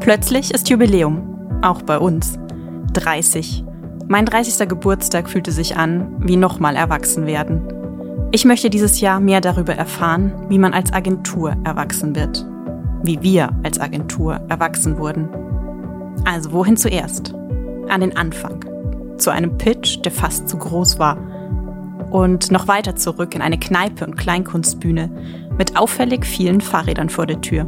[0.00, 2.38] Plötzlich ist Jubiläum, auch bei uns.
[2.92, 3.64] 30.
[4.08, 4.68] Mein 30.
[4.68, 7.62] Geburtstag fühlte sich an wie nochmal erwachsen werden.
[8.32, 12.46] Ich möchte dieses Jahr mehr darüber erfahren, wie man als Agentur erwachsen wird.
[13.02, 15.28] Wie wir als Agentur erwachsen wurden.
[16.24, 17.34] Also wohin zuerst?
[17.88, 18.64] An den Anfang.
[19.18, 21.16] Zu einem Pitch, der fast zu groß war.
[22.10, 25.10] Und noch weiter zurück in eine Kneipe und Kleinkunstbühne
[25.56, 27.66] mit auffällig vielen Fahrrädern vor der Tür.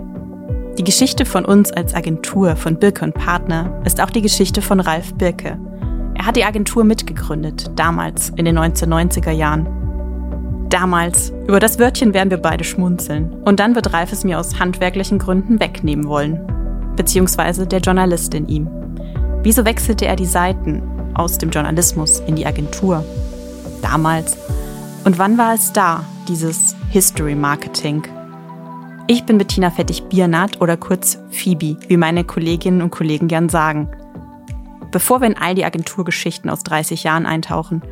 [0.77, 4.81] Die Geschichte von uns als Agentur von Birke und Partner ist auch die Geschichte von
[4.81, 5.57] Ralf Birke.
[6.17, 9.69] Er hat die Agentur mitgegründet, damals in den 1990er Jahren.
[10.71, 13.33] Damals, über das Wörtchen werden wir beide schmunzeln.
[13.45, 16.41] Und dann wird Ralf es mir aus handwerklichen Gründen wegnehmen wollen.
[16.97, 18.69] Beziehungsweise der Journalist in ihm.
[19.45, 20.83] Wieso wechselte er die Seiten
[21.15, 23.05] aus dem Journalismus in die Agentur?
[23.81, 24.37] Damals.
[25.05, 28.03] Und wann war es da, dieses History Marketing?
[29.07, 33.91] Ich bin Bettina Fettig-Biernat oder kurz Phoebe, wie meine Kolleginnen und Kollegen gern sagen.
[34.93, 37.83] Bevor wir in all die Agenturgeschichten aus 30 Jahren eintauchen,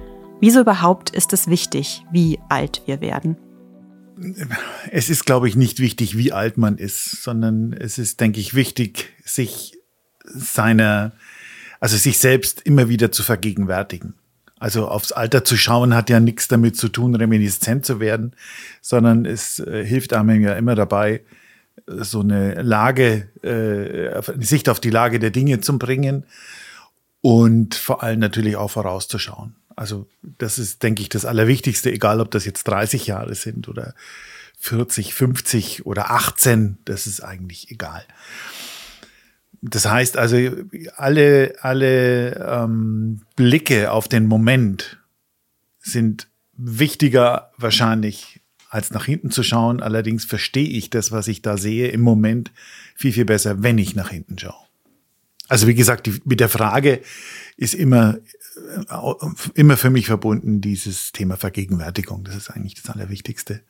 [0.40, 3.36] wieso überhaupt ist es wichtig, wie alt wir werden?
[4.90, 8.54] Es ist, glaube ich, nicht wichtig, wie alt man ist, sondern es ist, denke ich,
[8.54, 9.76] wichtig, sich
[10.24, 11.12] seiner,
[11.78, 14.14] also sich selbst immer wieder zu vergegenwärtigen.
[14.62, 18.36] Also aufs Alter zu schauen hat ja nichts damit zu tun, reminiszent zu werden,
[18.80, 21.22] sondern es äh, hilft einem ja immer dabei,
[21.84, 26.26] so eine Lage, äh, eine Sicht auf die Lage der Dinge zu bringen
[27.20, 29.56] und vor allem natürlich auch vorauszuschauen.
[29.74, 33.96] Also das ist, denke ich, das Allerwichtigste, egal ob das jetzt 30 Jahre sind oder
[34.60, 38.04] 40, 50 oder 18, das ist eigentlich egal.
[39.62, 40.36] Das heißt also,
[40.96, 44.98] alle, alle ähm, Blicke auf den Moment
[45.78, 49.80] sind wichtiger wahrscheinlich als nach hinten zu schauen.
[49.80, 52.50] Allerdings verstehe ich das, was ich da sehe, im Moment
[52.96, 54.66] viel, viel besser, wenn ich nach hinten schaue.
[55.48, 57.00] Also wie gesagt, die, mit der Frage
[57.56, 58.18] ist immer,
[58.88, 59.14] äh,
[59.54, 62.24] immer für mich verbunden dieses Thema Vergegenwärtigung.
[62.24, 63.60] Das ist eigentlich das Allerwichtigste.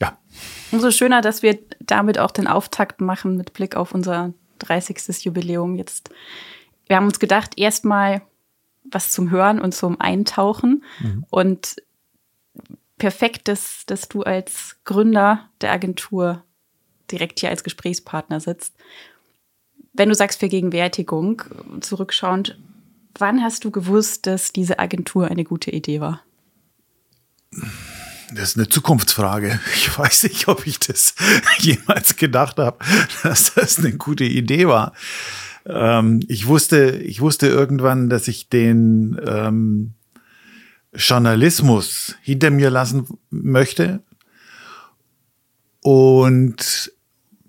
[0.00, 0.18] Ja.
[0.72, 5.24] Umso schöner, dass wir damit auch den Auftakt machen mit Blick auf unser 30.
[5.24, 6.10] Jubiläum jetzt.
[6.86, 8.22] Wir haben uns gedacht, erstmal
[8.84, 10.84] was zum Hören und zum Eintauchen.
[11.00, 11.24] Mhm.
[11.30, 11.76] Und
[12.98, 16.42] perfekt, dass, dass du als Gründer der Agentur
[17.10, 18.74] direkt hier als Gesprächspartner sitzt
[19.92, 21.42] wenn du sagst Vergegenwärtigung,
[21.80, 22.58] zurückschauend,
[23.18, 26.22] wann hast du gewusst, dass diese Agentur eine gute Idee war?
[28.34, 29.60] Das ist eine Zukunftsfrage.
[29.74, 31.14] Ich weiß nicht, ob ich das
[31.58, 32.78] jemals gedacht habe,
[33.22, 34.92] dass das eine gute Idee war.
[35.66, 39.94] Ähm, ich wusste, ich wusste irgendwann, dass ich den ähm,
[40.94, 44.02] Journalismus hinter mir lassen möchte
[45.80, 46.92] und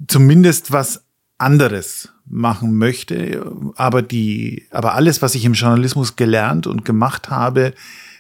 [0.08, 1.04] zumindest was
[1.38, 7.74] anderes machen möchte, aber die, aber alles, was ich im Journalismus gelernt und gemacht habe,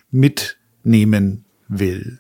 [0.09, 2.19] mitnehmen will.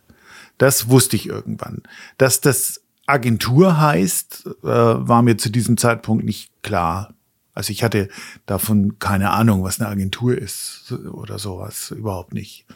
[0.61, 1.81] Das wusste ich irgendwann.
[2.19, 7.15] Dass das Agentur heißt, äh, war mir zu diesem Zeitpunkt nicht klar.
[7.55, 8.09] Also ich hatte
[8.45, 12.67] davon keine Ahnung, was eine Agentur ist oder sowas, überhaupt nicht.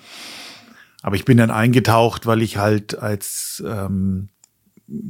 [1.03, 4.29] Aber ich bin dann eingetaucht, weil ich halt als ähm,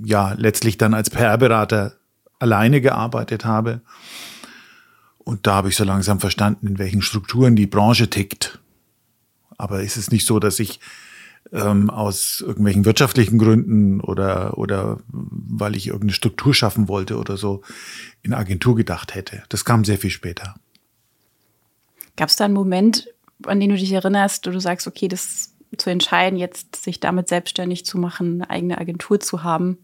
[0.04, 1.94] ja letztlich dann als PR-Berater
[2.40, 3.80] alleine gearbeitet habe.
[5.20, 8.60] Und da habe ich so langsam verstanden, in welchen Strukturen die Branche tickt.
[9.58, 10.82] Aber ist es nicht so, dass ich
[11.52, 17.62] ähm, aus irgendwelchen wirtschaftlichen Gründen oder, oder weil ich irgendeine Struktur schaffen wollte oder so
[18.24, 19.44] in Agentur gedacht hätte.
[19.50, 20.56] Das kam sehr viel später.
[22.18, 23.08] Gab es da einen Moment,
[23.46, 27.28] an den du dich erinnerst, wo du sagst, okay, das zu entscheiden, jetzt sich damit
[27.28, 29.78] selbstständig zu machen, eine eigene Agentur zu haben,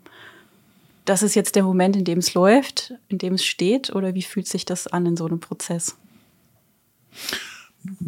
[1.05, 3.93] das ist jetzt der Moment, in dem es läuft, in dem es steht?
[3.93, 5.95] Oder wie fühlt sich das an in so einem Prozess?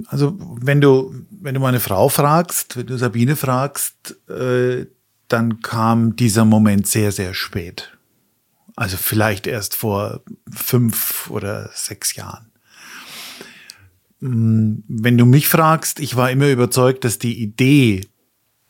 [0.07, 4.85] Also, wenn du, wenn du meine Frau fragst, wenn du Sabine fragst, äh,
[5.27, 7.97] dann kam dieser Moment sehr, sehr spät.
[8.77, 12.51] Also vielleicht erst vor fünf oder sechs Jahren.
[14.21, 18.07] Mm, wenn du mich fragst, ich war immer überzeugt, dass die Idee,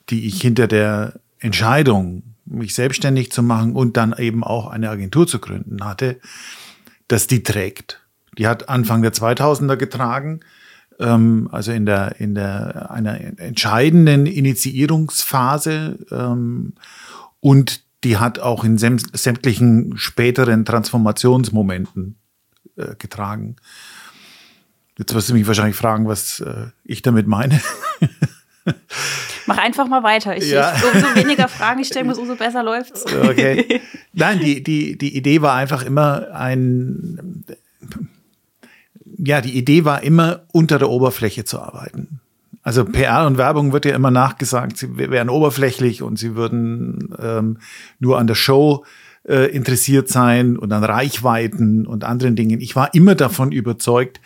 [0.10, 5.28] die ich hinter der Entscheidung mich selbstständig zu machen und dann eben auch eine Agentur
[5.28, 6.20] zu gründen hatte,
[7.08, 8.02] dass die trägt.
[8.38, 10.40] Die hat Anfang der 2000er getragen,
[11.00, 16.74] ähm, also in der, in der, einer entscheidenden Initiierungsphase, ähm,
[17.40, 22.16] und die hat auch in sämtlichen späteren Transformationsmomenten
[22.76, 23.56] äh, getragen.
[24.98, 27.62] Jetzt wirst du mich wahrscheinlich fragen, was äh, ich damit meine.
[29.46, 30.38] Mach einfach mal weiter.
[30.38, 30.74] Ich, ja.
[30.76, 33.06] ich, umso weniger Fragen ich stellen muss, umso besser läuft's.
[33.06, 33.82] Okay.
[34.14, 37.44] Nein, die, die, die Idee war einfach immer ein,
[39.18, 42.20] ja, die Idee war immer, unter der Oberfläche zu arbeiten.
[42.62, 47.58] Also PR und Werbung wird ja immer nachgesagt, sie wären oberflächlich und sie würden ähm,
[48.00, 48.86] nur an der Show
[49.28, 52.62] äh, interessiert sein und an Reichweiten und anderen Dingen.
[52.62, 54.22] Ich war immer davon überzeugt,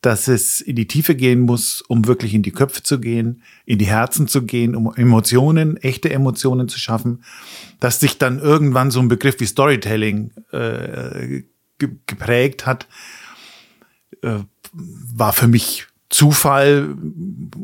[0.00, 3.78] dass es in die Tiefe gehen muss, um wirklich in die Köpfe zu gehen, in
[3.78, 7.22] die Herzen zu gehen, um Emotionen, echte Emotionen zu schaffen,
[7.78, 11.42] dass sich dann irgendwann so ein Begriff wie Storytelling äh,
[11.78, 12.88] geprägt hat,
[14.22, 14.38] äh,
[14.72, 16.94] war für mich Zufall.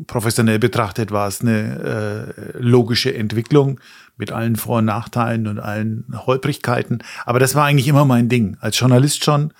[0.06, 3.80] Professionell betrachtet war es eine äh, logische Entwicklung
[4.16, 6.98] mit allen Vor- und Nachteilen und allen Holprigkeiten.
[7.24, 8.56] Aber das war eigentlich immer mein Ding.
[8.60, 9.52] Als Journalist schon,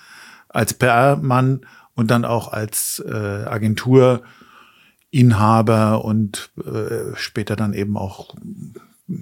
[0.49, 1.61] als PR-Mann
[1.95, 8.35] und dann auch als äh, Agenturinhaber und äh, später dann eben auch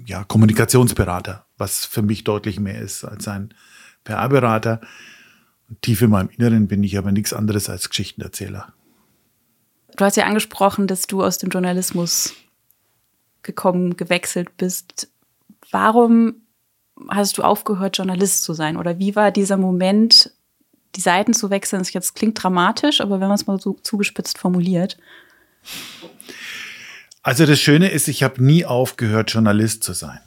[0.06, 3.54] ja, Kommunikationsberater, was für mich deutlich mehr ist als ein
[4.04, 4.80] PR-Berater.
[5.82, 8.72] Tief in meinem Inneren bin ich aber nichts anderes als Geschichtenerzähler.
[9.96, 12.34] Du hast ja angesprochen, dass du aus dem Journalismus
[13.42, 15.08] gekommen, gewechselt bist.
[15.70, 16.36] Warum
[17.08, 18.76] hast du aufgehört, Journalist zu sein?
[18.76, 20.32] Oder wie war dieser Moment,
[20.94, 24.38] die Seiten zu wechseln, das jetzt klingt dramatisch, aber wenn man es mal so zugespitzt
[24.38, 24.96] formuliert.
[27.22, 30.20] Also das Schöne ist, ich habe nie aufgehört, Journalist zu sein.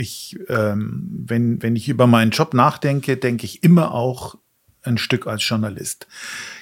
[0.00, 4.36] Ich, ähm, wenn, wenn ich über meinen Job nachdenke, denke ich immer auch
[4.82, 6.06] ein Stück als Journalist.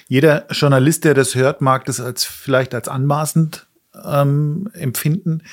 [0.09, 3.67] Jeder Journalist, der das hört, mag das als vielleicht als anmaßend
[4.05, 5.43] ähm, empfinden.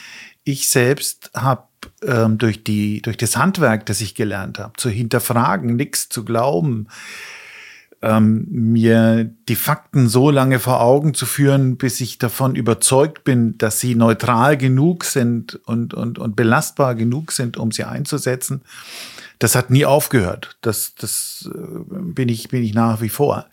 [0.42, 1.68] Ich selbst habe
[2.02, 6.88] ähm, durch, durch das Handwerk, das ich gelernt habe, zu hinterfragen, nichts zu glauben,
[8.06, 13.58] ähm, mir die Fakten so lange vor Augen zu führen, bis ich davon überzeugt bin,
[13.58, 18.62] dass sie neutral genug sind und, und, und belastbar genug sind, um sie einzusetzen.
[19.40, 20.56] Das hat nie aufgehört.
[20.60, 21.58] Das, das äh,
[21.90, 23.46] bin, ich, bin ich nach wie vor.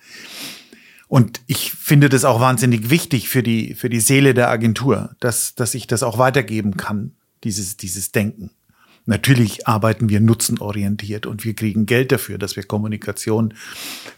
[1.07, 5.55] Und ich finde das auch wahnsinnig wichtig für die, für die Seele der Agentur, dass,
[5.55, 7.13] dass ich das auch weitergeben kann
[7.43, 8.51] dieses, dieses Denken.
[9.05, 13.53] Natürlich arbeiten wir nutzenorientiert und wir kriegen Geld dafür, dass wir Kommunikation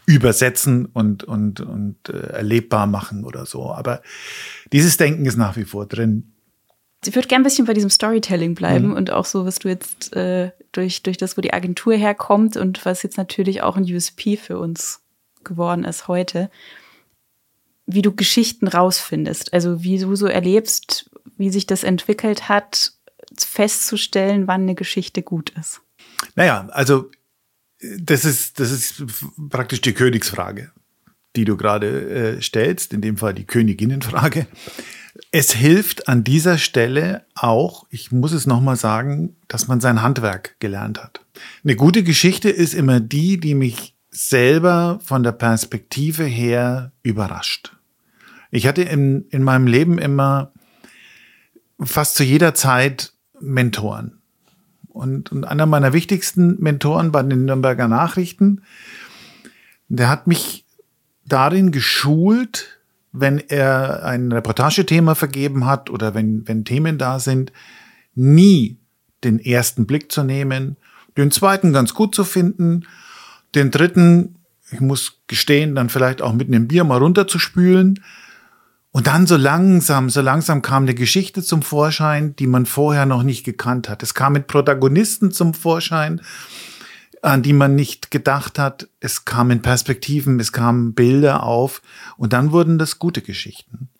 [0.06, 3.72] übersetzen und, und, und äh, erlebbar machen oder so.
[3.72, 4.00] Aber
[4.72, 6.32] dieses Denken ist nach wie vor drin.
[7.04, 8.94] Ich würde gerne ein bisschen bei diesem Storytelling bleiben mhm.
[8.94, 12.84] und auch so, was du jetzt äh, durch, durch das, wo die Agentur herkommt und
[12.84, 15.00] was jetzt natürlich auch ein USP für uns
[15.42, 16.48] geworden ist heute,
[17.86, 19.52] wie du Geschichten rausfindest.
[19.52, 22.95] Also wie du so erlebst, wie sich das entwickelt hat
[23.44, 25.80] festzustellen, wann eine Geschichte gut ist?
[26.34, 27.10] Naja, also
[27.98, 29.04] das ist, das ist
[29.50, 30.72] praktisch die Königsfrage,
[31.36, 34.46] die du gerade äh, stellst, in dem Fall die Königinnenfrage.
[35.30, 40.56] Es hilft an dieser Stelle auch, ich muss es nochmal sagen, dass man sein Handwerk
[40.60, 41.20] gelernt hat.
[41.64, 47.76] Eine gute Geschichte ist immer die, die mich selber von der Perspektive her überrascht.
[48.50, 50.52] Ich hatte in, in meinem Leben immer
[51.80, 54.18] fast zu jeder Zeit Mentoren.
[54.88, 58.62] Und, und einer meiner wichtigsten Mentoren bei den Nürnberger Nachrichten,
[59.88, 60.64] der hat mich
[61.26, 62.80] darin geschult,
[63.12, 67.52] wenn er ein Reportagethema vergeben hat oder wenn, wenn Themen da sind,
[68.14, 68.78] nie
[69.24, 70.76] den ersten Blick zu nehmen,
[71.16, 72.86] den zweiten ganz gut zu finden,
[73.54, 74.36] den dritten,
[74.70, 78.02] ich muss gestehen, dann vielleicht auch mit einem Bier mal runterzuspülen
[78.96, 83.24] und dann so langsam, so langsam kam eine Geschichte zum Vorschein, die man vorher noch
[83.24, 84.02] nicht gekannt hat.
[84.02, 86.22] Es kam mit Protagonisten zum Vorschein,
[87.20, 88.88] an die man nicht gedacht hat.
[88.98, 91.82] Es kamen Perspektiven, es kamen Bilder auf
[92.16, 93.90] und dann wurden das gute Geschichten.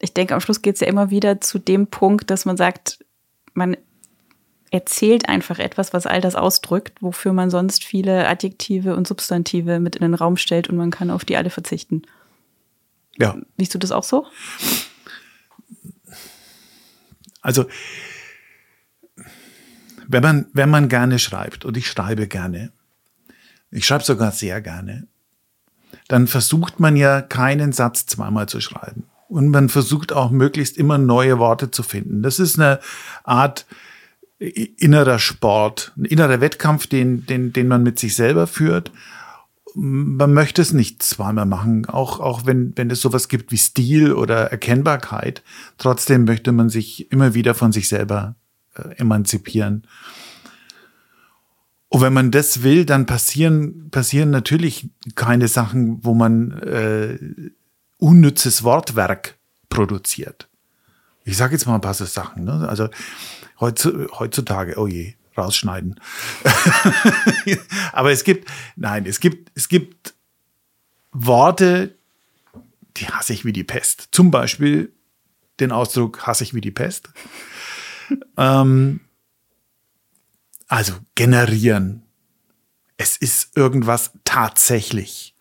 [0.00, 3.04] Ich denke, am Schluss geht es ja immer wieder zu dem Punkt, dass man sagt,
[3.52, 3.76] man
[4.72, 9.94] erzählt einfach etwas, was all das ausdrückt, wofür man sonst viele Adjektive und Substantive mit
[9.94, 12.02] in den Raum stellt und man kann auf die alle verzichten.
[13.18, 13.36] Ja.
[13.58, 14.26] Siehst du das auch so?
[17.40, 17.66] Also,
[20.08, 22.72] wenn man, wenn man gerne schreibt, und ich schreibe gerne,
[23.70, 25.06] ich schreibe sogar sehr gerne,
[26.08, 29.04] dann versucht man ja keinen Satz zweimal zu schreiben.
[29.28, 32.22] Und man versucht auch möglichst immer neue Worte zu finden.
[32.22, 32.80] Das ist eine
[33.24, 33.66] Art
[34.38, 38.92] innerer Sport, ein innerer Wettkampf, den, den, den man mit sich selber führt
[39.74, 44.12] man möchte es nicht zweimal machen, auch, auch wenn, wenn es sowas gibt wie Stil
[44.12, 45.42] oder Erkennbarkeit.
[45.78, 48.36] Trotzdem möchte man sich immer wieder von sich selber
[48.76, 49.86] äh, emanzipieren.
[51.88, 57.18] Und wenn man das will, dann passieren, passieren natürlich keine Sachen, wo man äh,
[57.98, 59.36] unnützes Wortwerk
[59.68, 60.48] produziert.
[61.24, 62.44] Ich sage jetzt mal ein paar so Sachen.
[62.44, 62.68] Ne?
[62.68, 62.88] Also
[63.60, 66.00] heutzutage, oh je, rausschneiden.
[67.92, 70.14] Aber es gibt, nein, es gibt, es gibt
[71.12, 71.96] Worte,
[72.96, 74.08] die hasse ich wie die Pest.
[74.12, 74.92] Zum Beispiel
[75.60, 77.10] den Ausdruck hasse ich wie die Pest.
[78.36, 79.00] ähm,
[80.68, 82.02] also generieren.
[82.96, 85.36] Es ist irgendwas tatsächlich.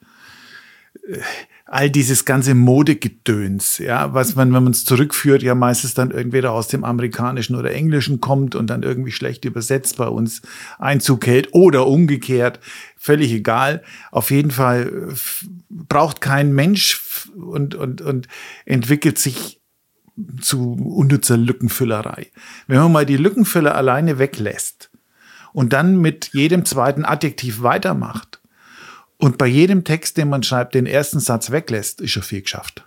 [1.65, 6.51] All dieses ganze Modegedöns, ja, was man, wenn man es zurückführt, ja meistens dann entweder
[6.51, 10.41] aus dem Amerikanischen oder Englischen kommt und dann irgendwie schlecht übersetzt bei uns
[10.77, 12.60] Einzug hält oder umgekehrt,
[12.98, 13.82] völlig egal.
[14.12, 15.13] Auf jeden Fall
[15.70, 18.27] braucht kein Mensch und, und, und
[18.65, 19.62] entwickelt sich
[20.41, 22.27] zu unnützer Lückenfüllerei.
[22.67, 24.91] Wenn man mal die Lückenfüller alleine weglässt
[25.53, 28.42] und dann mit jedem zweiten Adjektiv weitermacht,
[29.24, 32.84] und bei jedem Text, den man schreibt, den ersten Satz weglässt, ist schon viel geschafft.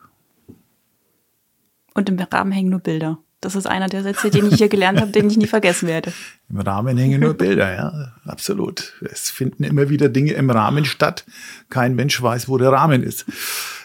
[1.95, 3.17] Und im Rahmen hängen nur Bilder.
[3.41, 6.13] Das ist einer der Sätze, den ich hier gelernt habe, den ich nie vergessen werde.
[6.51, 8.93] Im Rahmen hängen nur Bilder, ja, absolut.
[9.01, 11.25] Es finden immer wieder Dinge im Rahmen statt.
[11.71, 13.25] Kein Mensch weiß, wo der Rahmen ist.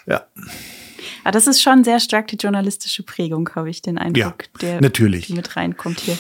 [0.06, 0.26] Ja.
[1.24, 4.82] Aber das ist schon sehr stark die journalistische Prägung, habe ich den Eindruck, ja, der
[4.82, 5.28] natürlich.
[5.28, 6.20] die mit reinkommt hier.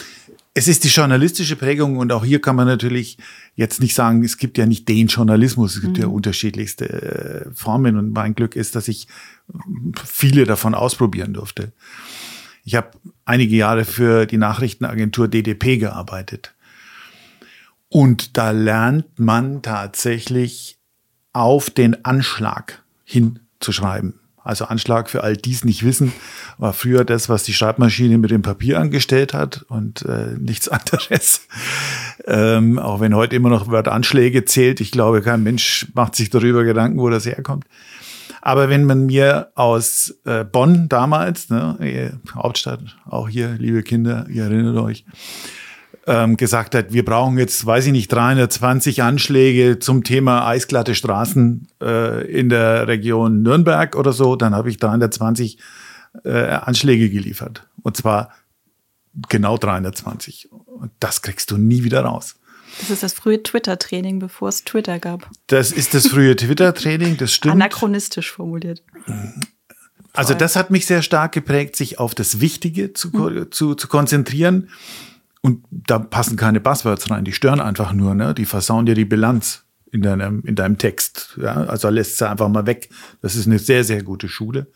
[0.53, 3.17] Es ist die journalistische Prägung und auch hier kann man natürlich
[3.55, 6.03] jetzt nicht sagen, es gibt ja nicht den Journalismus, es gibt mhm.
[6.03, 9.08] ja unterschiedlichste äh, Formen und mein Glück ist, dass ich
[10.03, 11.72] viele davon ausprobieren durfte.
[12.63, 12.91] Ich habe
[13.25, 16.53] einige Jahre für die Nachrichtenagentur DDP gearbeitet.
[17.89, 20.77] Und da lernt man tatsächlich
[21.34, 24.21] auf den Anschlag hinzuschreiben.
[24.43, 26.13] Also Anschlag für all dies nicht wissen,
[26.57, 31.48] war früher das, was die Schreibmaschine mit dem Papier angestellt hat und äh, nichts anderes.
[32.25, 34.81] Ähm, auch wenn heute immer noch Wort Anschläge zählt.
[34.81, 37.65] Ich glaube, kein Mensch macht sich darüber Gedanken, wo das herkommt.
[38.41, 44.43] Aber wenn man mir aus äh, Bonn damals, ne, Hauptstadt, auch hier, liebe Kinder, ihr
[44.45, 45.05] erinnert euch,
[46.08, 51.67] ähm, gesagt hat, wir brauchen jetzt, weiß ich nicht, 320 Anschläge zum Thema eisglatte Straßen
[51.81, 55.58] äh, in der Region Nürnberg oder so, dann habe ich 320
[56.24, 57.67] äh, Anschläge geliefert.
[57.84, 58.31] Und zwar
[59.29, 60.51] genau 320.
[60.51, 62.36] Und das kriegst du nie wieder raus.
[62.79, 65.29] Das ist das frühe Twitter-Training, bevor es Twitter gab.
[65.48, 67.55] Das ist das frühe Twitter-Training, das stimmt.
[67.55, 68.81] Anachronistisch formuliert.
[70.13, 73.51] Also das hat mich sehr stark geprägt, sich auf das Wichtige zu, mhm.
[73.51, 74.70] zu, zu konzentrieren
[75.41, 78.33] und da passen keine Buzzwords rein, die stören einfach nur, ne?
[78.33, 81.38] Die versauen dir die Bilanz in deinem, in deinem Text.
[81.41, 81.53] Ja?
[81.65, 82.89] Also lässt sie einfach mal weg.
[83.21, 84.67] Das ist eine sehr, sehr gute Schule.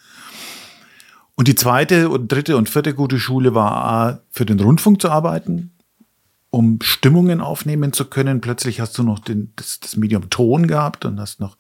[1.35, 5.71] Und die zweite und dritte und vierte gute Schule war für den Rundfunk zu arbeiten,
[6.49, 8.41] um Stimmungen aufnehmen zu können.
[8.41, 11.57] Plötzlich hast du noch den, das, das Medium Ton gehabt und hast noch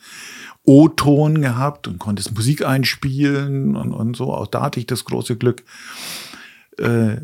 [0.63, 4.33] O-Ton gehabt und konntest Musik einspielen und, und so.
[4.33, 5.63] Auch da hatte ich das große Glück
[6.79, 7.17] äh,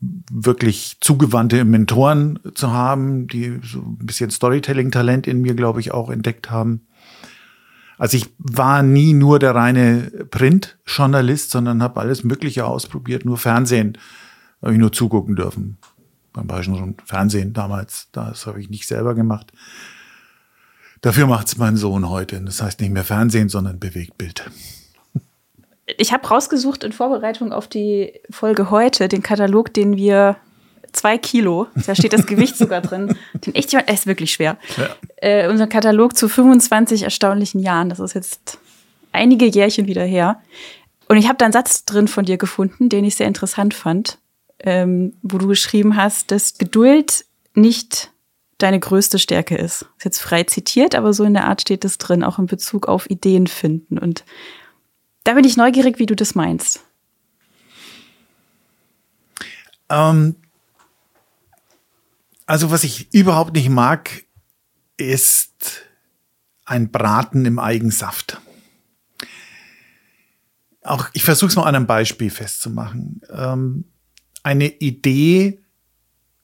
[0.00, 6.10] wirklich zugewandte Mentoren zu haben, die so ein bisschen Storytelling-Talent in mir, glaube ich, auch
[6.10, 6.86] entdeckt haben.
[7.98, 13.24] Also ich war nie nur der reine Print-Journalist, sondern habe alles Mögliche ausprobiert.
[13.24, 13.98] Nur Fernsehen
[14.62, 15.78] habe ich nur zugucken dürfen.
[16.32, 19.52] Beim Bayerischen Fernsehen damals, das habe ich nicht selber gemacht.
[21.00, 22.40] Dafür macht es mein Sohn heute.
[22.40, 24.48] Das heißt nicht mehr Fernsehen, sondern Bewegtbild
[25.96, 30.36] ich habe rausgesucht in Vorbereitung auf die Folge heute den Katalog, den wir
[30.92, 34.58] zwei Kilo, da steht das Gewicht sogar drin, den echt, er ist wirklich schwer.
[34.76, 34.88] Ja.
[35.16, 38.58] Äh, unser Katalog zu 25 erstaunlichen Jahren, das ist jetzt
[39.12, 40.40] einige Jährchen wieder her.
[41.08, 44.18] Und ich habe da einen Satz drin von dir gefunden, den ich sehr interessant fand,
[44.60, 48.10] ähm, wo du geschrieben hast, dass Geduld nicht
[48.58, 49.82] deine größte Stärke ist.
[49.96, 52.88] Ist jetzt frei zitiert, aber so in der Art steht es drin, auch in Bezug
[52.88, 53.98] auf Ideen finden.
[53.98, 54.24] Und
[55.28, 56.80] da bin ich neugierig, wie du das meinst.
[59.90, 60.36] Ähm,
[62.46, 64.24] also was ich überhaupt nicht mag,
[64.96, 65.82] ist
[66.64, 68.40] ein Braten im Eigensaft.
[70.82, 73.20] Auch ich versuche es mal an einem Beispiel festzumachen.
[73.30, 73.84] Ähm,
[74.42, 75.60] eine Idee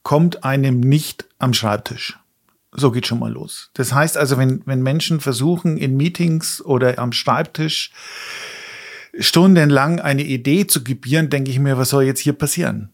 [0.03, 2.19] kommt einem nicht am Schreibtisch.
[2.71, 3.71] So geht schon mal los.
[3.73, 7.91] Das heißt also, wenn, wenn Menschen versuchen, in Meetings oder am Schreibtisch
[9.19, 12.89] stundenlang eine Idee zu gebieren, denke ich mir, was soll jetzt hier passieren?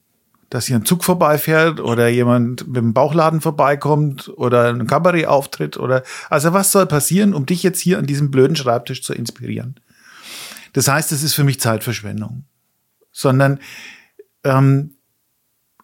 [0.49, 5.77] Dass hier ein Zug vorbeifährt oder jemand mit dem Bauchladen vorbeikommt oder ein Kabarett auftritt
[5.77, 9.79] oder, also was soll passieren, um dich jetzt hier an diesem blöden Schreibtisch zu inspirieren?
[10.73, 12.45] Das heißt, es ist für mich Zeitverschwendung.
[13.11, 13.59] Sondern
[14.43, 14.95] ähm,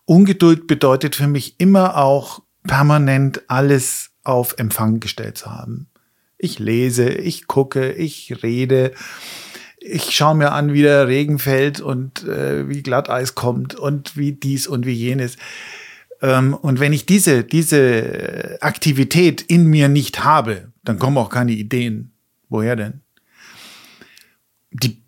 [0.05, 5.89] Ungeduld bedeutet für mich immer auch permanent alles auf Empfang gestellt zu haben.
[6.37, 8.93] Ich lese, ich gucke, ich rede,
[9.87, 14.33] ich schaue mir an, wie der Regen fällt und äh, wie Glatteis kommt und wie
[14.33, 15.37] dies und wie jenes.
[16.21, 21.53] Ähm, und wenn ich diese, diese Aktivität in mir nicht habe, dann kommen auch keine
[21.53, 22.11] Ideen.
[22.49, 23.01] Woher denn?
[24.71, 25.01] Die,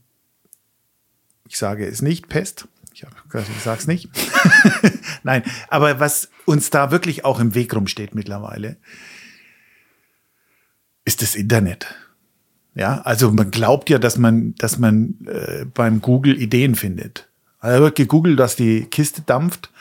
[1.47, 2.67] ich sage es nicht, Pest.
[2.93, 4.09] Ich, hab, ich sage es nicht.
[5.23, 8.77] Nein, aber was uns da wirklich auch im Weg rumsteht mittlerweile,
[11.05, 11.95] ist das Internet.
[12.75, 17.27] Ja, also man glaubt ja, dass man, dass man äh, beim Google Ideen findet.
[17.59, 19.71] Also wird gegoogelt, dass die Kiste dampft.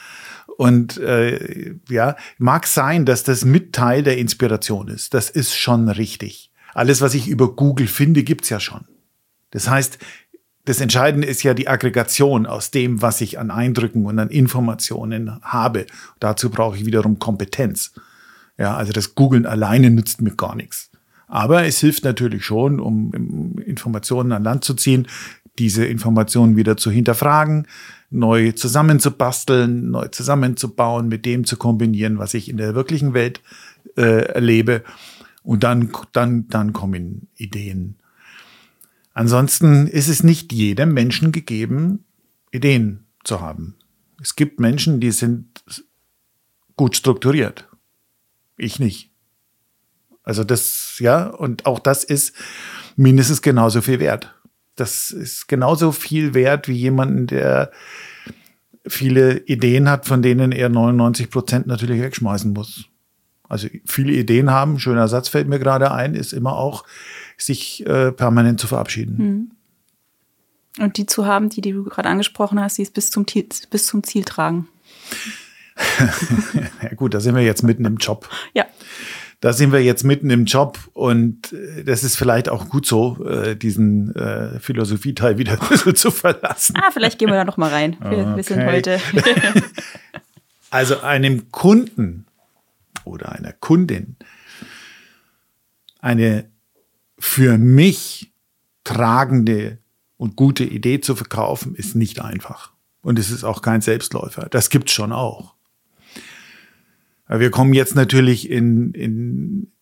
[0.56, 5.14] Und äh, ja, mag sein, dass das mit Teil der Inspiration ist.
[5.14, 6.50] Das ist schon richtig.
[6.74, 8.84] Alles, was ich über Google finde, gibt's ja schon.
[9.50, 9.98] Das heißt,
[10.64, 15.40] das Entscheidende ist ja die Aggregation aus dem, was ich an Eindrücken und an Informationen
[15.42, 15.86] habe.
[16.20, 17.92] Dazu brauche ich wiederum Kompetenz.
[18.58, 20.87] Ja, also das Googlen alleine nützt mir gar nichts.
[21.28, 25.06] Aber es hilft natürlich schon, um Informationen an Land zu ziehen,
[25.58, 27.66] diese Informationen wieder zu hinterfragen,
[28.10, 33.42] neu zusammenzubasteln, neu zusammenzubauen, mit dem zu kombinieren, was ich in der wirklichen Welt
[33.96, 34.82] äh, erlebe.
[35.42, 37.96] Und dann, dann, dann kommen Ideen.
[39.12, 42.04] Ansonsten ist es nicht jedem Menschen gegeben,
[42.52, 43.74] Ideen zu haben.
[44.22, 45.62] Es gibt Menschen, die sind
[46.76, 47.68] gut strukturiert.
[48.56, 49.07] Ich nicht.
[50.28, 52.34] Also das, ja, und auch das ist
[52.96, 54.34] mindestens genauso viel wert.
[54.76, 57.72] Das ist genauso viel wert wie jemanden, der
[58.86, 62.84] viele Ideen hat, von denen er 99 Prozent natürlich wegschmeißen muss.
[63.48, 66.84] Also viele Ideen haben, schöner Satz fällt mir gerade ein, ist immer auch,
[67.38, 69.16] sich äh, permanent zu verabschieden.
[70.76, 70.82] Mhm.
[70.84, 73.24] Und die zu haben, die, die du gerade angesprochen hast, die es bis zum,
[73.70, 74.68] bis zum Ziel tragen.
[76.82, 78.28] ja gut, da sind wir jetzt mitten im Job.
[78.52, 78.66] Ja
[79.40, 83.24] da sind wir jetzt mitten im Job und äh, das ist vielleicht auch gut so,
[83.24, 85.58] äh, diesen äh, Philosophieteil wieder
[85.94, 86.76] zu verlassen.
[86.76, 87.96] Ah, vielleicht gehen wir da noch mal rein.
[88.00, 88.42] Wir, okay.
[88.42, 89.00] sind heute.
[90.70, 92.26] also einem Kunden
[93.04, 94.16] oder einer Kundin
[96.00, 96.50] eine
[97.18, 98.32] für mich
[98.84, 99.78] tragende
[100.16, 102.72] und gute Idee zu verkaufen, ist nicht einfach.
[103.02, 104.48] Und es ist auch kein Selbstläufer.
[104.50, 105.54] Das gibt's schon auch.
[107.28, 109.72] Wir kommen jetzt natürlich in, in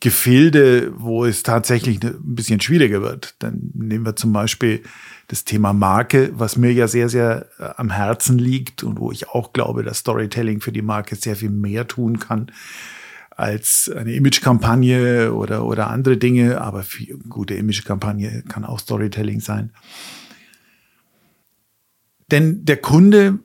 [0.00, 3.34] Gefilde, wo es tatsächlich ein bisschen schwieriger wird.
[3.40, 4.82] Dann nehmen wir zum Beispiel
[5.26, 9.28] das Thema Marke, was mir ja sehr, sehr äh, am Herzen liegt und wo ich
[9.28, 12.50] auch glaube, dass Storytelling für die Marke sehr viel mehr tun kann
[13.30, 16.60] als eine Imagekampagne oder, oder andere Dinge.
[16.60, 19.72] Aber für gute Imagekampagne kann auch Storytelling sein.
[22.30, 23.38] Denn der Kunde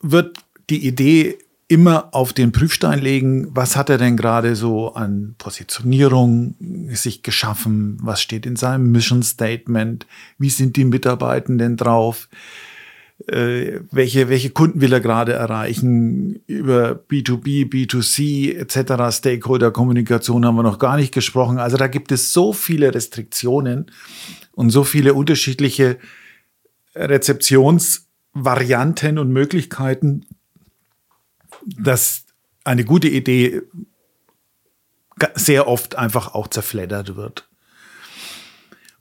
[0.00, 0.38] wird
[0.70, 6.54] die Idee immer auf den Prüfstein legen, was hat er denn gerade so an Positionierung
[6.90, 10.06] sich geschaffen, was steht in seinem Mission Statement,
[10.38, 12.28] wie sind die Mitarbeitenden drauf,
[13.28, 20.62] äh, welche, welche Kunden will er gerade erreichen, über B2B, B2C etc., Stakeholder-Kommunikation haben wir
[20.62, 21.58] noch gar nicht gesprochen.
[21.58, 23.90] Also da gibt es so viele Restriktionen
[24.52, 25.96] und so viele unterschiedliche
[26.94, 30.26] Rezeptionsvarianten und Möglichkeiten,
[31.66, 32.24] dass
[32.64, 33.62] eine gute Idee
[35.34, 37.48] sehr oft einfach auch zerfleddert wird.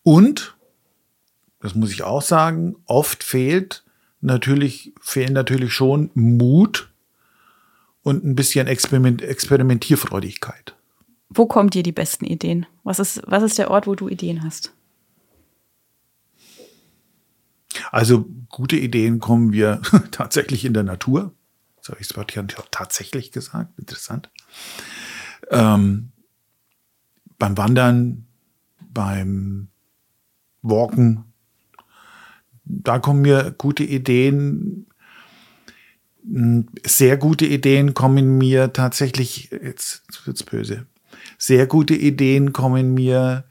[0.03, 0.55] Und,
[1.59, 3.83] das muss ich auch sagen, oft fehlt
[4.21, 6.91] natürlich, fehlen natürlich schon Mut
[8.03, 10.75] und ein bisschen Experiment, Experimentierfreudigkeit.
[11.29, 12.65] Wo kommen dir die besten Ideen?
[12.83, 14.73] Was ist, was ist der Ort, wo du Ideen hast?
[17.91, 21.33] Also gute Ideen kommen wir tatsächlich in der Natur.
[21.83, 23.77] So habe ich es ja tatsächlich gesagt.
[23.77, 24.29] Interessant.
[25.51, 26.13] Ähm,
[27.37, 28.25] beim Wandern,
[28.79, 29.67] beim
[30.61, 31.25] Walken,
[32.63, 34.87] da kommen mir gute Ideen.
[36.85, 40.85] Sehr gute Ideen kommen mir tatsächlich, jetzt wird's böse.
[41.37, 43.43] Sehr gute Ideen kommen mir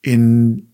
[0.00, 0.72] in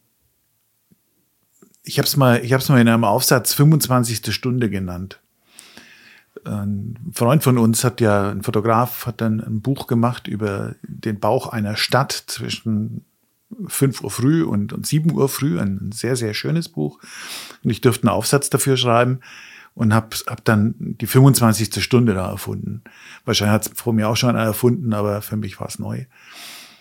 [1.82, 4.32] ich habe es mal, ich habe es mal in einem Aufsatz 25.
[4.32, 5.20] Stunde genannt
[6.44, 11.20] ein Freund von uns hat ja, ein Fotograf, hat dann ein Buch gemacht über den
[11.20, 13.04] Bauch einer Stadt zwischen
[13.66, 15.58] 5 Uhr früh und, und 7 Uhr früh.
[15.58, 16.98] Ein sehr, sehr schönes Buch.
[17.62, 19.20] Und ich durfte einen Aufsatz dafür schreiben
[19.74, 21.82] und habe hab dann die 25.
[21.82, 22.82] Stunde da erfunden.
[23.24, 26.04] Wahrscheinlich hat es vor mir auch schon einer erfunden, aber für mich war es neu.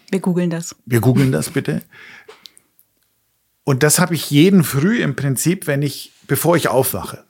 [0.10, 0.76] Wir googeln das.
[0.86, 1.82] Wir googeln das bitte.
[3.64, 7.24] Und das habe ich jeden früh im Prinzip, wenn ich, bevor ich aufwache.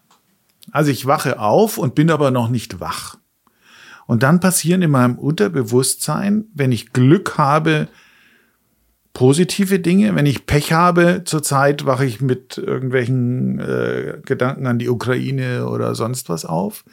[0.71, 3.17] Also ich wache auf und bin aber noch nicht wach.
[4.05, 7.87] Und dann passieren in meinem Unterbewusstsein, wenn ich Glück habe,
[9.13, 10.15] positive Dinge.
[10.15, 15.95] Wenn ich Pech habe, zurzeit wache ich mit irgendwelchen äh, Gedanken an die Ukraine oder
[15.95, 16.83] sonst was auf.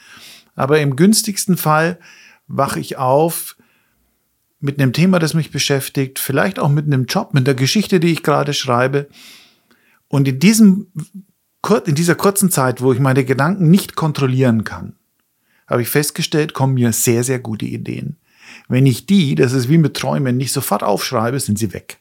[0.55, 1.99] Aber im günstigsten Fall
[2.47, 3.57] wache ich auf
[4.61, 8.13] mit einem Thema, das mich beschäftigt, vielleicht auch mit einem Job, mit der Geschichte, die
[8.13, 9.09] ich gerade schreibe.
[10.09, 10.89] Und in diesem,
[11.87, 14.97] in dieser kurzen Zeit, wo ich meine Gedanken nicht kontrollieren kann,
[15.67, 18.17] habe ich festgestellt, kommen mir sehr, sehr gute Ideen.
[18.69, 22.01] Wenn ich die, das ist wie mit Träumen, nicht sofort aufschreibe, sind sie weg.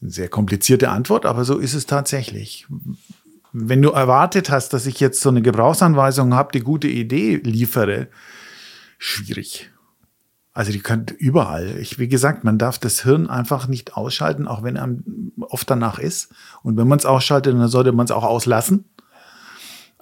[0.00, 2.66] Sehr komplizierte Antwort, aber so ist es tatsächlich.
[3.52, 8.08] Wenn du erwartet hast, dass ich jetzt so eine Gebrauchsanweisung habe, die gute Idee liefere,
[8.98, 9.71] schwierig.
[10.54, 11.78] Also die kann überall.
[11.78, 15.98] Ich, wie gesagt, man darf das Hirn einfach nicht ausschalten, auch wenn einem oft danach
[15.98, 16.34] ist.
[16.62, 18.84] Und wenn man es ausschaltet, dann sollte man es auch auslassen.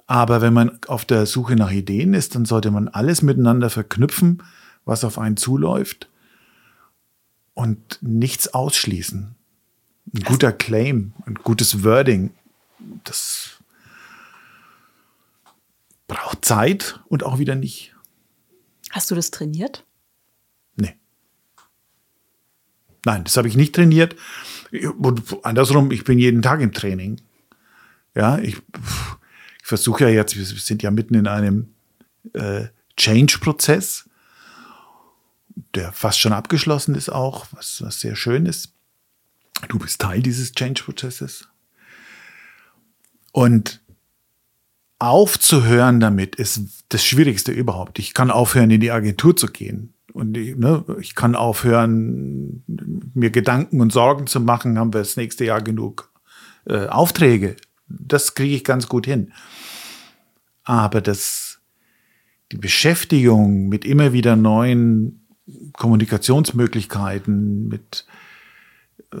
[0.07, 4.43] Aber wenn man auf der Suche nach Ideen ist, dann sollte man alles miteinander verknüpfen,
[4.83, 6.09] was auf einen zuläuft
[7.53, 9.35] und nichts ausschließen.
[10.13, 12.31] Ein guter Claim, ein gutes Wording,
[13.03, 13.51] das
[16.07, 17.95] braucht Zeit und auch wieder nicht.
[18.89, 19.85] Hast du das trainiert?
[20.75, 20.97] Nee.
[23.05, 24.15] Nein, das habe ich nicht trainiert.
[24.99, 27.19] Und andersrum, ich bin jeden Tag im Training.
[28.15, 31.73] Ja, ich, ich versuche ja jetzt, wir sind ja mitten in einem
[32.33, 34.09] äh, Change-Prozess,
[35.75, 38.73] der fast schon abgeschlossen ist auch, was, was sehr schön ist.
[39.67, 41.47] Du bist Teil dieses Change-Prozesses.
[43.31, 43.81] Und
[44.99, 47.97] aufzuhören damit ist das Schwierigste überhaupt.
[47.99, 49.93] Ich kann aufhören, in die Agentur zu gehen.
[50.13, 52.63] Und ich, ne, ich kann aufhören,
[53.13, 56.11] mir Gedanken und Sorgen zu machen, haben wir das nächste Jahr genug
[56.65, 57.55] äh, Aufträge.
[57.87, 59.31] Das kriege ich ganz gut hin.
[60.63, 61.59] Aber das,
[62.51, 65.27] die Beschäftigung mit immer wieder neuen
[65.73, 68.05] Kommunikationsmöglichkeiten, mit
[69.13, 69.17] äh,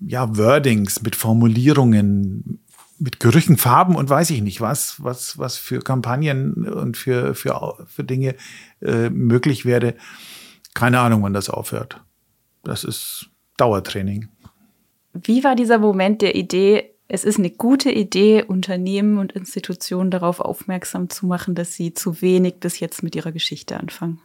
[0.00, 2.57] ja, Wordings, mit Formulierungen,
[2.98, 7.86] mit Gerüchen, Farben und weiß ich nicht was, was, was für Kampagnen und für, für,
[7.86, 8.34] für Dinge
[8.82, 9.94] äh, möglich wäre.
[10.74, 12.00] Keine Ahnung, wann das aufhört.
[12.64, 14.28] Das ist Dauertraining.
[15.12, 20.40] Wie war dieser Moment der Idee, es ist eine gute Idee, Unternehmen und Institutionen darauf
[20.40, 24.20] aufmerksam zu machen, dass sie zu wenig bis jetzt mit ihrer Geschichte anfangen?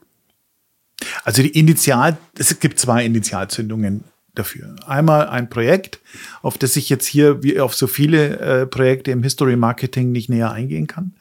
[1.24, 4.04] Also die Initial, es gibt zwei Initialzündungen
[4.36, 4.76] dafür.
[4.86, 6.00] Einmal ein Projekt,
[6.41, 10.30] auf das ich jetzt hier wie auf so viele äh, Projekte im History Marketing nicht
[10.30, 11.13] näher eingehen kann.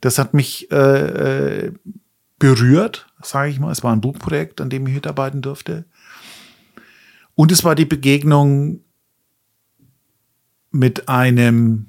[0.00, 1.72] Das hat mich äh, äh,
[2.38, 3.72] berührt, sage ich mal.
[3.72, 5.84] Es war ein Buchprojekt, an dem ich mitarbeiten durfte.
[7.34, 8.80] Und es war die Begegnung
[10.70, 11.86] mit einem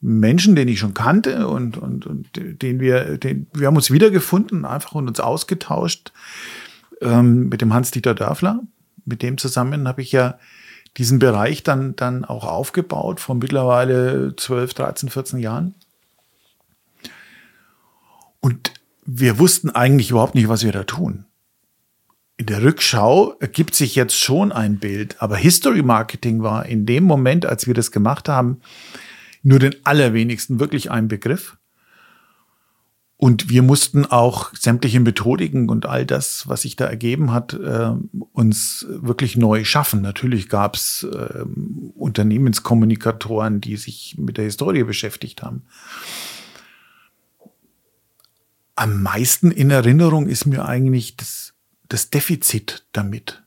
[0.00, 4.66] Menschen, den ich schon kannte und, und, und den wir, den, wir haben uns wiedergefunden,
[4.66, 6.12] einfach und uns ausgetauscht
[7.00, 8.62] ähm, mit dem Hans-Dieter Dörfler
[9.04, 10.38] mit dem zusammen habe ich ja
[10.96, 15.74] diesen Bereich dann, dann auch aufgebaut, vor mittlerweile 12, 13, 14 Jahren.
[18.40, 18.72] Und
[19.04, 21.24] wir wussten eigentlich überhaupt nicht, was wir da tun.
[22.36, 27.04] In der Rückschau ergibt sich jetzt schon ein Bild, aber History Marketing war in dem
[27.04, 28.60] Moment, als wir das gemacht haben,
[29.42, 31.56] nur den allerwenigsten wirklich ein Begriff.
[33.16, 37.92] Und wir mussten auch sämtliche Methodiken und all das, was sich da ergeben hat, äh,
[38.32, 40.02] uns wirklich neu schaffen.
[40.02, 41.44] Natürlich gab es äh,
[41.94, 45.62] Unternehmenskommunikatoren, die sich mit der Historie beschäftigt haben.
[48.74, 51.54] Am meisten in Erinnerung ist mir eigentlich das,
[51.88, 53.44] das Defizit damit.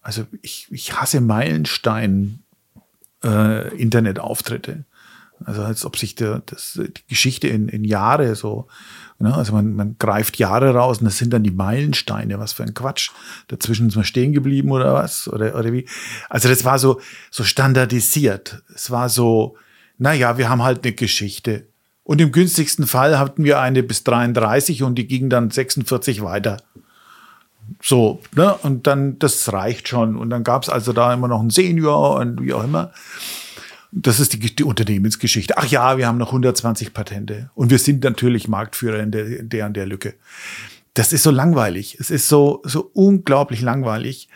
[0.00, 2.42] Also ich, ich hasse Meilenstein
[3.22, 4.84] äh.
[5.46, 8.68] Also als ob sich der, das, die Geschichte in, in Jahre so
[9.22, 9.32] Ne?
[9.34, 12.40] Also man, man greift Jahre raus und das sind dann die Meilensteine.
[12.40, 13.10] Was für ein Quatsch.
[13.48, 15.28] Dazwischen ist man stehen geblieben oder was?
[15.28, 15.86] Oder, oder wie?
[16.28, 17.00] Also das war so,
[17.30, 18.62] so standardisiert.
[18.74, 19.56] Es war so,
[19.96, 21.66] naja, wir haben halt eine Geschichte.
[22.02, 26.56] Und im günstigsten Fall hatten wir eine bis 33 und die ging dann 46 weiter.
[27.80, 28.54] So, ne?
[28.54, 30.16] Und dann, das reicht schon.
[30.16, 32.92] Und dann gab es also da immer noch einen Senior und wie auch immer.
[33.94, 35.58] Das ist die, die, Unternehmensgeschichte.
[35.58, 39.48] Ach ja, wir haben noch 120 Patente und wir sind natürlich Marktführer in der, in
[39.50, 40.14] der, in der Lücke.
[40.94, 41.98] Das ist so langweilig.
[42.00, 44.28] Es ist so, so unglaublich langweilig.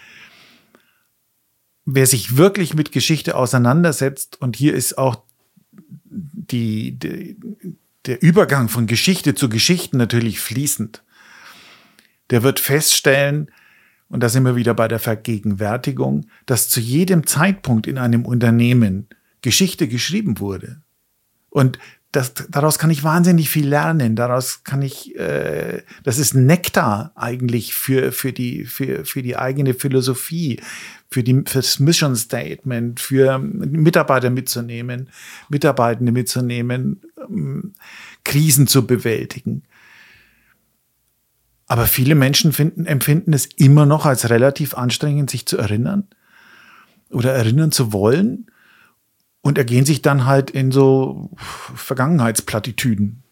[1.87, 5.23] Wer sich wirklich mit Geschichte auseinandersetzt, und hier ist auch
[6.05, 7.37] die, die,
[8.05, 11.03] der Übergang von Geschichte zu Geschichten natürlich fließend,
[12.29, 13.51] der wird feststellen,
[14.09, 19.09] und da sind wir wieder bei der Vergegenwärtigung, dass zu jedem Zeitpunkt in einem Unternehmen
[19.47, 20.83] Geschichte geschrieben wurde.
[21.51, 21.79] Und
[22.11, 24.17] das, daraus kann ich wahnsinnig viel lernen.
[24.17, 29.73] Daraus kann ich, äh, das ist Nektar eigentlich für, für, die, für, für die eigene
[29.73, 30.61] Philosophie,
[31.13, 35.11] für die, fürs Mission Statement, für Mitarbeiter mitzunehmen,
[35.49, 37.75] Mitarbeitende mitzunehmen, ähm,
[38.25, 39.63] Krisen zu bewältigen.
[41.69, 46.09] Aber viele Menschen finden, empfinden es immer noch als relativ anstrengend, sich zu erinnern
[47.11, 48.51] oder erinnern zu wollen
[49.47, 53.23] und ergehen sich dann halt in so Vergangenheitsplattitüden.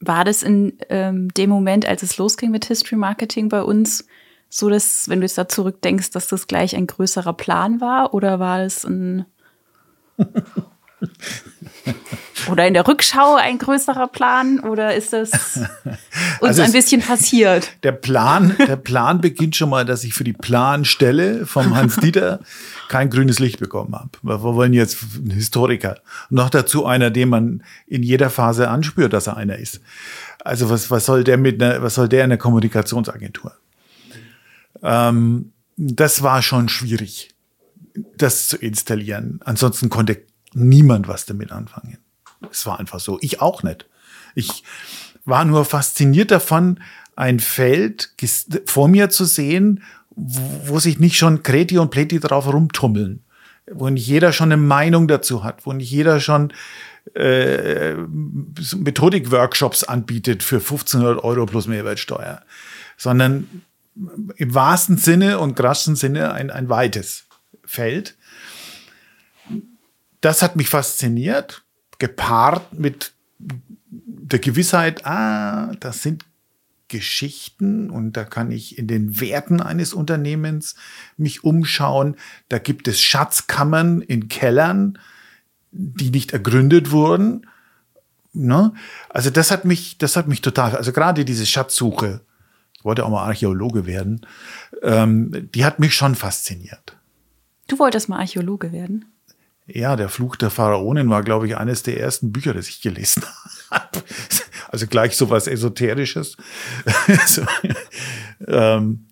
[0.00, 4.06] War das in ähm, dem Moment, als es losging mit History Marketing bei uns,
[4.48, 8.14] so dass, wenn du jetzt da zurückdenkst, dass das gleich ein größerer Plan war?
[8.14, 9.26] Oder war es ein
[12.50, 14.60] Oder in der Rückschau ein größerer Plan?
[14.60, 15.32] Oder ist das
[16.40, 17.70] uns also ein bisschen passiert?
[17.82, 22.40] Der Plan, der Plan beginnt schon mal, dass ich für die Planstelle vom Hans Dieter
[22.88, 24.10] kein grünes Licht bekommen habe.
[24.22, 25.98] Wir wollen jetzt einen Historiker.
[26.30, 29.80] Noch dazu einer, den man in jeder Phase anspürt, dass er einer ist.
[30.44, 33.52] Also was, was soll der mit einer, was soll der in der Kommunikationsagentur?
[34.82, 37.30] Ähm, das war schon schwierig,
[38.16, 39.40] das zu installieren.
[39.44, 40.22] Ansonsten konnte
[40.54, 41.98] niemand was damit anfangen.
[42.50, 43.18] Es war einfach so.
[43.20, 43.86] Ich auch nicht.
[44.34, 44.64] Ich
[45.24, 46.80] war nur fasziniert davon,
[47.16, 48.14] ein Feld
[48.66, 53.24] vor mir zu sehen, wo sich nicht schon Kreti und Pleti drauf rumtummeln,
[53.70, 56.52] wo nicht jeder schon eine Meinung dazu hat, wo nicht jeder schon
[57.14, 62.42] äh, Methodik-Workshops anbietet für 1500 Euro plus Mehrwertsteuer,
[62.96, 63.62] sondern
[64.36, 67.24] im wahrsten Sinne und krassen Sinne ein, ein weites
[67.64, 68.16] Feld.
[70.20, 71.64] Das hat mich fasziniert
[71.98, 76.24] gepaart mit der Gewissheit, ah, das sind
[76.88, 80.74] Geschichten und da kann ich in den Werten eines Unternehmens
[81.16, 82.16] mich umschauen.
[82.48, 84.98] Da gibt es Schatzkammern in Kellern,
[85.70, 87.46] die nicht ergründet wurden.
[88.32, 88.72] Ne?
[89.10, 92.22] Also das hat mich, das hat mich total, also gerade diese Schatzsuche,
[92.72, 94.26] ich wollte auch mal Archäologe werden,
[94.82, 96.96] ähm, die hat mich schon fasziniert.
[97.66, 99.04] Du wolltest mal Archäologe werden?
[99.70, 103.22] Ja, der Fluch der Pharaonen war, glaube ich, eines der ersten Bücher, das ich gelesen
[103.70, 104.02] habe.
[104.70, 106.38] Also gleich so was Esoterisches.
[107.26, 107.42] so,
[108.46, 109.08] ähm,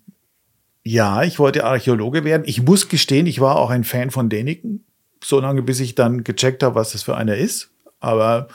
[0.83, 2.43] ja, ich wollte Archäologe werden.
[2.45, 4.83] Ich muss gestehen, ich war auch ein Fan von Däniken,
[5.23, 7.69] so lange, bis ich dann gecheckt habe, was das für einer ist.
[7.99, 8.47] Aber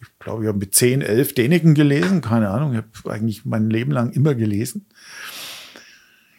[0.00, 2.22] ich glaube, ich habe mit 10, 11 Däniken gelesen.
[2.22, 4.86] Keine Ahnung, ich habe eigentlich mein Leben lang immer gelesen.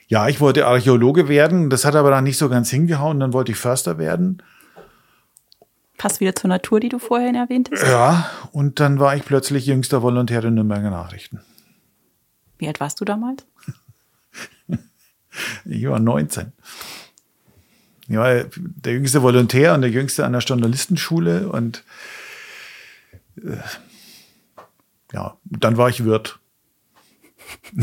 [0.08, 1.70] Ja, ich wollte Archäologe werden.
[1.70, 3.20] Das hat aber dann nicht so ganz hingehauen.
[3.20, 4.42] Dann wollte ich Förster werden.
[6.04, 7.84] Passt wieder zur Natur, die du vorhin erwähnt hast.
[7.84, 11.40] Ja, und dann war ich plötzlich jüngster Volontär in Nürnberger Nachrichten.
[12.58, 13.46] Wie alt warst du damals?
[15.64, 16.52] ich war 19.
[18.10, 21.86] Ich war der jüngste Volontär und der jüngste an der Journalistenschule und
[23.38, 23.56] äh,
[25.14, 26.38] ja, dann war ich Wirt.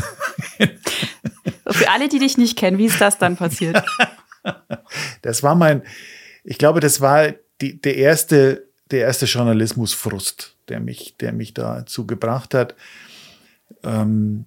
[1.71, 3.83] Für alle, die dich nicht kennen, wie ist das dann passiert?
[5.23, 5.83] Das war mein,
[6.45, 12.07] ich glaube, das war die, der erste, der erste Journalismusfrust, der mich, der mich dazu
[12.07, 12.75] gebracht hat.
[13.83, 14.47] Ähm,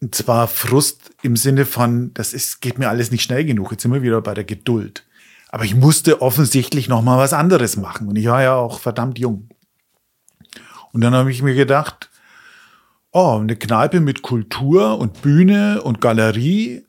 [0.00, 3.70] und zwar Frust im Sinne von, das ist, geht mir alles nicht schnell genug.
[3.70, 5.06] Jetzt sind wir wieder bei der Geduld.
[5.48, 8.08] Aber ich musste offensichtlich noch mal was anderes machen.
[8.08, 9.48] Und ich war ja auch verdammt jung.
[10.92, 12.10] Und dann habe ich mir gedacht,
[13.12, 16.84] oh, eine Kneipe mit Kultur und Bühne und Galerie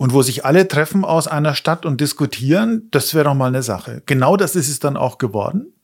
[0.00, 3.62] und wo sich alle treffen aus einer Stadt und diskutieren, das wäre doch mal eine
[3.62, 4.02] Sache.
[4.06, 5.74] Genau das ist es dann auch geworden.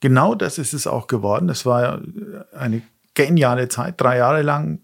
[0.00, 1.50] Genau das ist es auch geworden.
[1.50, 2.00] Es war
[2.56, 2.80] eine
[3.12, 4.80] geniale Zeit, drei Jahre lang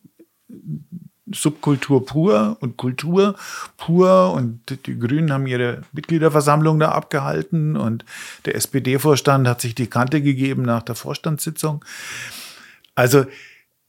[1.33, 3.37] Subkultur pur und Kultur
[3.79, 8.05] pur und die Grünen haben ihre Mitgliederversammlung da abgehalten und
[8.45, 11.83] der SPD-Vorstand hat sich die Kante gegeben nach der Vorstandssitzung.
[12.95, 13.25] Also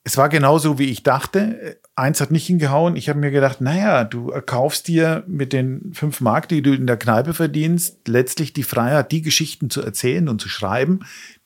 [0.08, 1.78] es war genauso, wie ich dachte.
[1.98, 2.96] Eins hat nicht hingehauen.
[2.96, 6.88] Ich habe mir gedacht, naja, du kaufst dir mit den fünf Mark, die du in
[6.88, 11.02] der Kneipe verdienst, letztlich die Freiheit, die Geschichten zu erzählen und zu schreiben,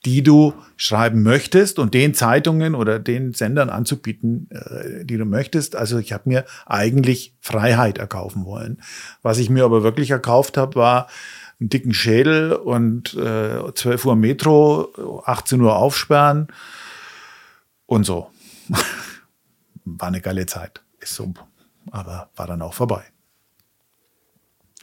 [0.05, 5.75] die du schreiben möchtest und den Zeitungen oder den Sendern anzubieten, äh, die du möchtest.
[5.75, 8.79] Also ich habe mir eigentlich Freiheit erkaufen wollen.
[9.23, 11.07] Was ich mir aber wirklich erkauft habe, war
[11.59, 16.45] einen dicken Schädel und äh, 12 Uhr Metro, 18 Uhr aufsperren
[17.87, 18.27] und so.
[19.85, 20.81] war eine geile Zeit.
[20.99, 21.33] Ist so,
[21.89, 23.03] aber war dann auch vorbei.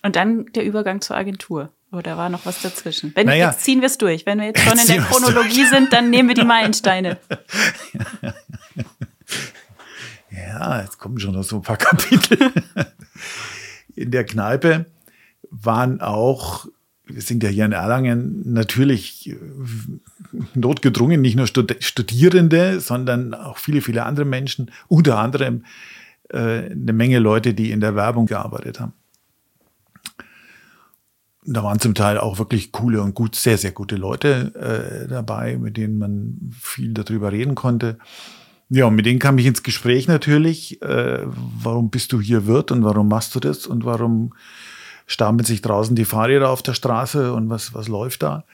[0.02, 1.72] Und dann der Übergang zur Agentur.
[1.90, 3.12] Oder war noch was dazwischen?
[3.14, 4.26] Wenn naja, jetzt ziehen wir es durch.
[4.26, 7.18] Wenn wir jetzt schon in der Chronologie sind, dann nehmen wir die Meilensteine.
[10.30, 12.52] ja, jetzt kommen schon noch so ein paar Kapitel.
[13.94, 14.86] In der Kneipe
[15.50, 16.68] waren auch
[17.08, 19.36] wir sind ja hier in Erlangen natürlich äh,
[20.54, 25.64] notgedrungen, nicht nur Studierende, sondern auch viele, viele andere Menschen, unter anderem
[26.30, 28.92] äh, eine Menge Leute, die in der Werbung gearbeitet haben.
[31.44, 35.56] Da waren zum Teil auch wirklich coole und gut, sehr, sehr gute Leute äh, dabei,
[35.56, 37.98] mit denen man viel darüber reden konnte.
[38.68, 40.82] Ja, und mit denen kam ich ins Gespräch natürlich.
[40.82, 44.34] Äh, warum bist du hier Wirt und warum machst du das und warum
[45.06, 48.44] stapeln sich draußen die Fahrräder auf der Straße und was, was läuft da?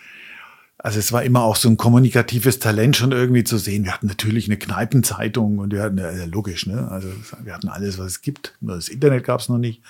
[0.85, 3.85] Also es war immer auch so ein kommunikatives Talent schon irgendwie zu sehen.
[3.85, 6.89] Wir hatten natürlich eine Kneipenzeitung und wir hatten, ja, logisch, ne?
[6.91, 7.09] Also
[7.43, 8.55] wir hatten alles, was es gibt.
[8.61, 9.81] Nur das Internet gab es noch nicht.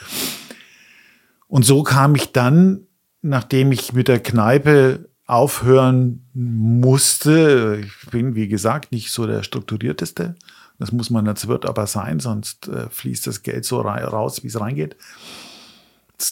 [1.48, 2.87] Und so kam ich dann,
[3.22, 10.37] nachdem ich mit der Kneipe aufhören musste, ich bin, wie gesagt, nicht so der strukturierteste.
[10.78, 14.46] Das muss man als Wirt aber sein, sonst äh, fließt das Geld so raus, wie
[14.46, 14.94] es reingeht.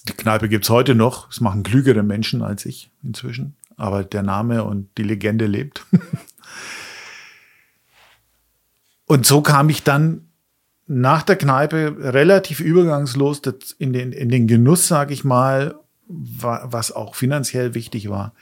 [0.07, 1.33] Die Kneipe gibt's heute noch.
[1.33, 3.57] Es machen klügere Menschen als ich inzwischen.
[3.83, 5.85] Aber der Name und die Legende lebt.
[9.07, 10.29] und so kam ich dann
[10.87, 13.43] nach der Kneipe relativ übergangslos
[13.79, 15.75] in den, in den Genuss, sage ich mal,
[16.07, 18.35] was auch finanziell wichtig war,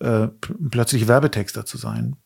[0.00, 0.28] äh,
[0.70, 2.16] plötzlich Werbetexter zu sein.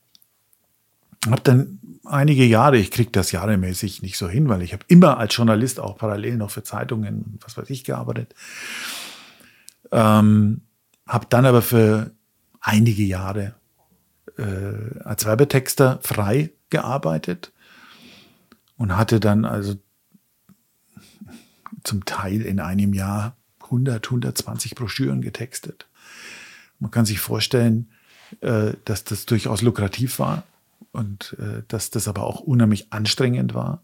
[1.31, 5.19] Hab dann einige Jahre, ich kriege das jahremäßig nicht so hin, weil ich habe immer
[5.19, 8.35] als Journalist auch parallel noch für Zeitungen, was weiß ich, gearbeitet.
[9.93, 10.63] Ähm,
[11.07, 12.11] habe dann aber für
[12.65, 13.55] einige Jahre
[14.39, 17.53] äh, als Werbetexter frei gearbeitet
[18.77, 19.77] und hatte dann also
[21.85, 25.87] zum Teil in einem Jahr 100, 120 Broschüren getextet.
[26.79, 27.91] Man kann sich vorstellen,
[28.41, 30.45] äh, dass das durchaus lukrativ war
[30.93, 33.83] und äh, dass das aber auch unheimlich anstrengend war.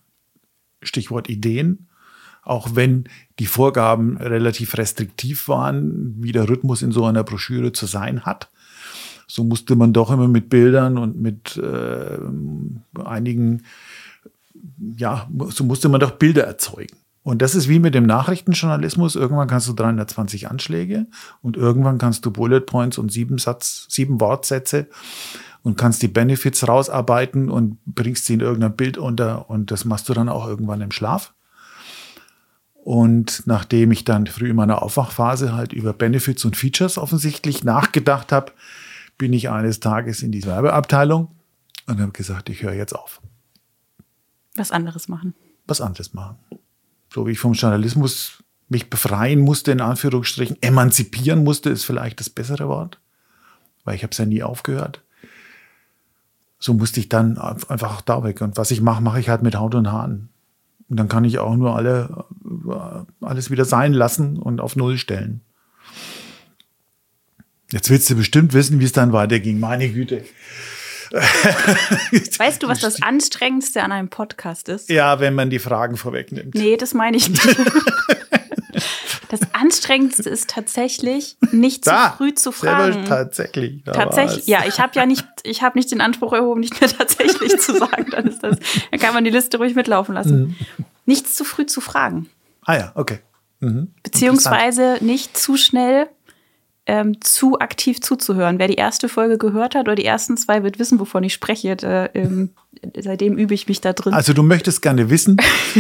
[0.83, 1.87] Stichwort Ideen.
[2.43, 3.05] Auch wenn
[3.39, 8.49] die Vorgaben relativ restriktiv waren, wie der Rhythmus in so einer Broschüre zu sein hat,
[9.31, 12.19] so musste man doch immer mit Bildern und mit äh,
[13.05, 13.63] einigen,
[14.97, 16.97] ja, so musste man doch Bilder erzeugen.
[17.23, 19.15] Und das ist wie mit dem Nachrichtenjournalismus.
[19.15, 21.07] Irgendwann kannst du 320 Anschläge
[21.43, 24.89] und irgendwann kannst du Bullet Points und sieben Satz, sieben Wortsätze
[25.63, 30.09] und kannst die Benefits rausarbeiten und bringst sie in irgendein Bild unter und das machst
[30.09, 31.35] du dann auch irgendwann im Schlaf.
[32.83, 38.33] Und nachdem ich dann früh in meiner Aufwachphase halt über Benefits und Features offensichtlich nachgedacht
[38.33, 38.53] habe,
[39.21, 41.29] bin ich eines Tages in die Werbeabteilung
[41.87, 43.21] und habe gesagt, ich höre jetzt auf.
[44.57, 45.35] Was anderes machen.
[45.67, 46.39] Was anderes machen.
[47.13, 52.31] So wie ich vom Journalismus mich befreien musste, in Anführungsstrichen, emanzipieren musste, ist vielleicht das
[52.31, 52.99] bessere Wort,
[53.85, 55.03] weil ich habe es ja nie aufgehört
[56.61, 58.43] so musste ich dann einfach da weg.
[58.43, 60.29] Und was ich mache, mache ich halt mit Haut und Haaren.
[60.89, 64.99] Und dann kann ich auch nur alle, äh, alles wieder sein lassen und auf Null
[64.99, 65.41] stellen.
[67.73, 69.61] Jetzt willst du bestimmt wissen, wie es dann weiterging.
[69.61, 70.25] Meine Güte.
[72.39, 74.89] Weißt du, was das Anstrengendste an einem Podcast ist?
[74.91, 76.55] Ja, wenn man die Fragen vorwegnimmt.
[76.55, 77.57] Nee, das meine ich nicht.
[79.29, 83.05] Das Anstrengendste ist tatsächlich, nicht da, zu früh zu fragen.
[83.05, 83.85] Tatsächlich.
[83.85, 84.47] Tatsächlich.
[84.49, 87.77] Ja, ich habe ja nicht, ich habe nicht den Anspruch erhoben, nicht mehr tatsächlich zu
[87.77, 88.07] sagen.
[88.11, 88.59] Dann ist das,
[88.91, 90.41] dann kann man die Liste ruhig mitlaufen lassen.
[90.41, 90.57] Mhm.
[91.07, 92.29] Nichts zu früh zu fragen.
[92.65, 93.21] Ah ja, okay.
[93.61, 93.93] Mhm.
[94.03, 96.09] Beziehungsweise nicht zu schnell
[96.91, 98.59] ähm, zu aktiv zuzuhören.
[98.59, 101.77] Wer die erste Folge gehört hat oder die ersten zwei, wird wissen, wovon ich spreche.
[101.77, 102.51] Da, ähm,
[102.99, 104.13] seitdem übe ich mich da drin.
[104.13, 105.37] Also du möchtest gerne wissen,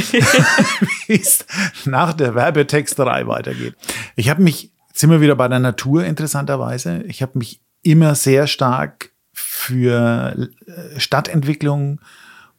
[1.06, 1.44] wie es
[1.84, 3.74] nach der Werbetexterei weitergeht.
[4.14, 8.46] Ich habe mich, sind wir wieder bei der Natur interessanterweise, ich habe mich immer sehr
[8.46, 12.00] stark für äh, Stadtentwicklung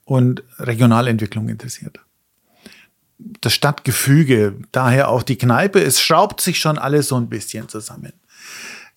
[0.03, 2.01] und Regionalentwicklung interessiert
[3.41, 8.13] das Stadtgefüge, daher auch die Kneipe, es schraubt sich schon alles so ein bisschen zusammen.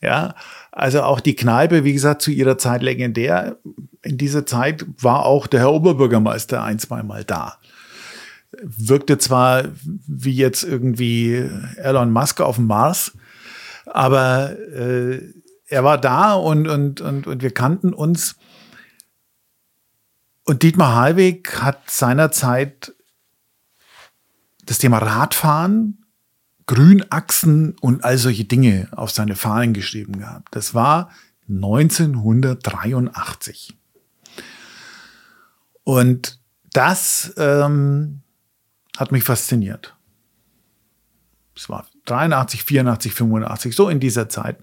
[0.04, 0.34] Ja,
[0.70, 3.56] also auch die Kneipe, wie gesagt, zu ihrer Zeit legendär.
[4.02, 7.56] In dieser Zeit war auch der Herr Oberbürgermeister ein, zweimal da.
[8.62, 9.64] Wirkte zwar
[10.06, 13.16] wie jetzt irgendwie Elon Musk auf dem Mars,
[13.86, 15.22] aber äh,
[15.68, 18.36] er war da und, und, und, und wir kannten uns.
[20.44, 22.94] Und Dietmar Halweg hat seinerzeit
[24.66, 26.03] das Thema Radfahren
[26.66, 30.55] Grünachsen und all solche Dinge auf seine Fahnen geschrieben gehabt.
[30.55, 31.11] Das war
[31.48, 33.74] 1983.
[35.84, 36.41] Und
[36.72, 38.20] das ähm,
[38.97, 39.95] hat mich fasziniert.
[41.57, 44.59] Es war 83, 84, 85, so in dieser Zeit.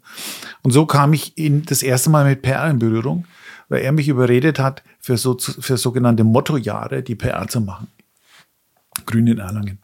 [0.61, 3.25] Und so kam ich in das erste Mal mit PR in Berührung,
[3.69, 7.87] weil er mich überredet hat, für, so, für sogenannte Mottojahre die PR zu machen.
[9.05, 9.79] Grün in Erlangen.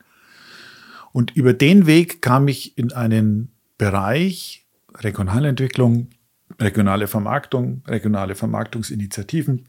[1.11, 6.07] Und über den Weg kam ich in einen Bereich Regionalentwicklung,
[6.59, 9.65] regionale Vermarktung, regionale Vermarktungsinitiativen.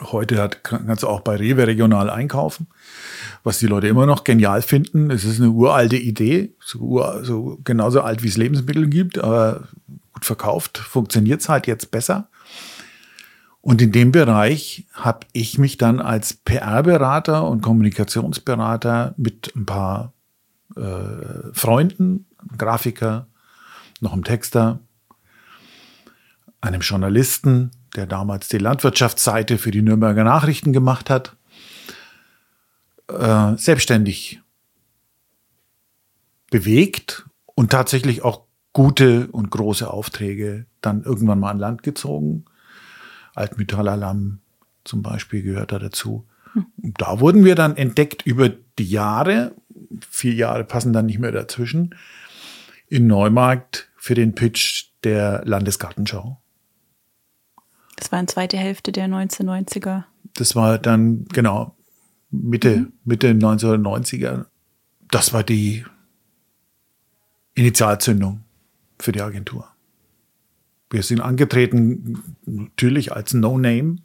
[0.00, 2.66] Heute hat, kannst du auch bei Rewe regional einkaufen,
[3.44, 5.10] was die Leute immer noch genial finden.
[5.10, 9.68] Es ist eine uralte Idee, so, so genauso alt wie es Lebensmittel gibt, aber
[10.12, 12.28] gut verkauft, funktioniert es halt jetzt besser.
[13.60, 20.13] Und in dem Bereich habe ich mich dann als PR-Berater und Kommunikationsberater mit ein paar
[20.76, 23.26] äh, Freunden, Grafiker,
[24.00, 24.80] noch einem Texter,
[26.60, 31.36] einem Journalisten, der damals die Landwirtschaftsseite für die Nürnberger Nachrichten gemacht hat,
[33.08, 34.40] äh, selbstständig
[36.50, 42.44] bewegt und tatsächlich auch gute und große Aufträge dann irgendwann mal an Land gezogen.
[43.34, 44.40] Altmetallalarm
[44.84, 46.26] zum Beispiel gehört da dazu.
[46.54, 49.54] Und da wurden wir dann entdeckt über die Jahre,
[50.24, 51.94] vier Jahre passen dann nicht mehr dazwischen,
[52.88, 56.40] in Neumarkt für den Pitch der Landesgartenschau.
[57.96, 60.04] Das war in zweite Hälfte der 1990er.
[60.32, 61.76] Das war dann, genau,
[62.30, 62.92] Mitte, mhm.
[63.04, 64.46] Mitte 1990er.
[65.10, 65.84] Das war die
[67.52, 68.44] Initialzündung
[68.98, 69.68] für die Agentur.
[70.88, 73.96] Wir sind angetreten, natürlich als No-Name,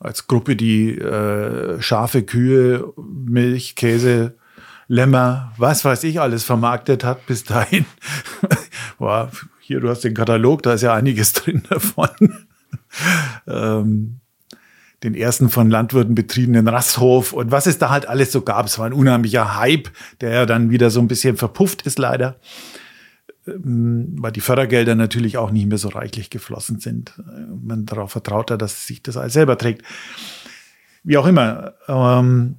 [0.00, 4.37] als Gruppe, die äh, Schafe, Kühe, Milch, Käse,
[4.88, 7.84] Lämmer, was weiß ich alles vermarktet hat bis dahin.
[8.98, 9.30] War,
[9.60, 12.08] hier, du hast den Katalog, da ist ja einiges drin davon.
[13.46, 14.20] ähm,
[15.04, 18.66] den ersten von Landwirten betriebenen Rasthof und was es da halt alles so gab.
[18.66, 19.90] Es war ein unheimlicher Hype,
[20.22, 22.36] der ja dann wieder so ein bisschen verpufft ist leider,
[23.46, 27.12] ähm, weil die Fördergelder natürlich auch nicht mehr so reichlich geflossen sind.
[27.62, 29.82] Man darauf vertraut hat, dass sich das alles selber trägt.
[31.04, 31.74] Wie auch immer.
[31.86, 32.56] Ähm,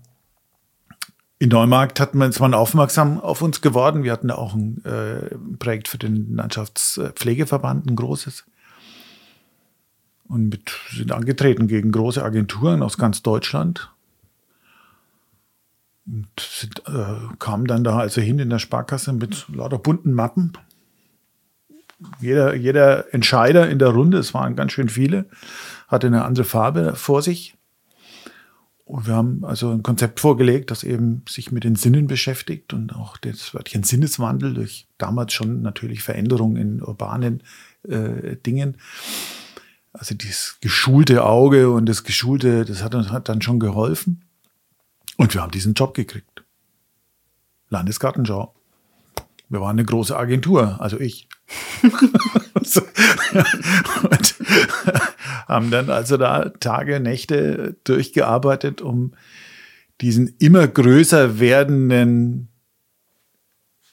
[1.40, 4.04] in Neumarkt hat man, man aufmerksam auf uns geworden.
[4.04, 8.46] Wir hatten auch ein äh, Projekt für den Landschaftspflegeverband, ein großes
[10.30, 13.92] und mit, sind angetreten gegen große Agenturen aus ganz Deutschland.
[16.06, 20.54] Und sind, äh, kamen dann da also hin in der Sparkasse mit lauter bunten Mappen.
[22.20, 25.26] Jeder, jeder Entscheider in der Runde, es waren ganz schön viele,
[25.88, 27.58] hatte eine andere Farbe vor sich.
[28.90, 32.96] Und wir haben also ein Konzept vorgelegt, das eben sich mit den Sinnen beschäftigt und
[32.96, 37.44] auch das Wörtchen Sinneswandel durch damals schon natürlich Veränderungen in urbanen
[37.84, 38.78] äh, Dingen
[39.94, 44.24] also dieses geschulte Auge und das geschulte, das hat, hat dann schon geholfen.
[45.18, 46.44] Und wir haben diesen Job gekriegt.
[47.70, 48.56] Landesgartenschau.
[49.50, 51.28] Wir waren eine große Agentur, also ich.
[54.10, 54.36] und
[55.48, 59.14] haben dann also da Tage, Nächte durchgearbeitet, um
[60.02, 62.50] diesen immer größer werdenden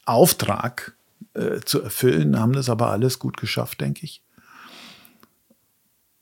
[0.05, 0.97] Auftrag
[1.35, 4.23] äh, zu erfüllen, haben das aber alles gut geschafft, denke ich.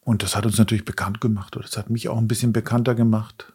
[0.00, 2.94] Und das hat uns natürlich bekannt gemacht oder das hat mich auch ein bisschen bekannter
[2.94, 3.52] gemacht.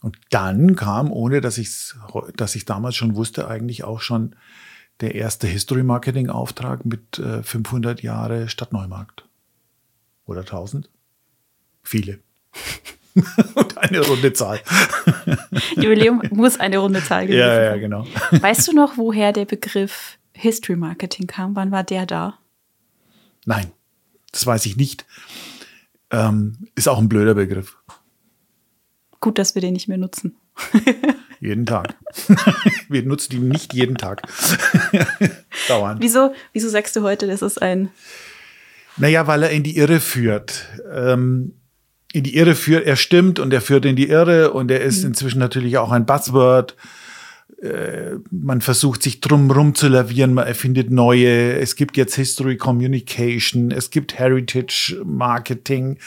[0.00, 1.94] Und dann kam, ohne dass ich
[2.36, 4.34] dass ich damals schon wusste, eigentlich auch schon
[5.00, 9.24] der erste History Marketing Auftrag mit äh, 500 Jahre Stadtneumarkt.
[10.26, 10.88] Oder 1000?
[11.82, 12.20] Viele.
[13.54, 14.60] Und eine runde Zahl.
[15.76, 17.56] Jubiläum muss eine runde Zahl gewesen sein.
[17.56, 18.06] Ja, ja, genau.
[18.30, 21.56] Weißt du noch, woher der Begriff History Marketing kam?
[21.56, 22.38] Wann war der da?
[23.46, 23.72] Nein,
[24.32, 25.06] das weiß ich nicht.
[26.10, 27.76] Ähm, ist auch ein blöder Begriff.
[29.18, 30.36] Gut, dass wir den nicht mehr nutzen.
[31.40, 31.94] Jeden Tag.
[32.88, 34.22] wir nutzen ihn nicht jeden Tag.
[35.68, 36.02] Dauernd.
[36.02, 37.90] Wieso, wieso sagst du heute, das ist ein.
[38.96, 40.66] Naja, weil er in die Irre führt.
[40.92, 41.54] Ähm,
[42.12, 45.00] in die Irre führt, er stimmt und er führt in die Irre und er ist
[45.00, 45.08] mhm.
[45.08, 46.76] inzwischen natürlich auch ein Buzzword.
[47.62, 51.58] Äh, man versucht sich drumherum zu lavieren, man erfindet neue.
[51.58, 55.98] Es gibt jetzt History Communication, es gibt Heritage Marketing.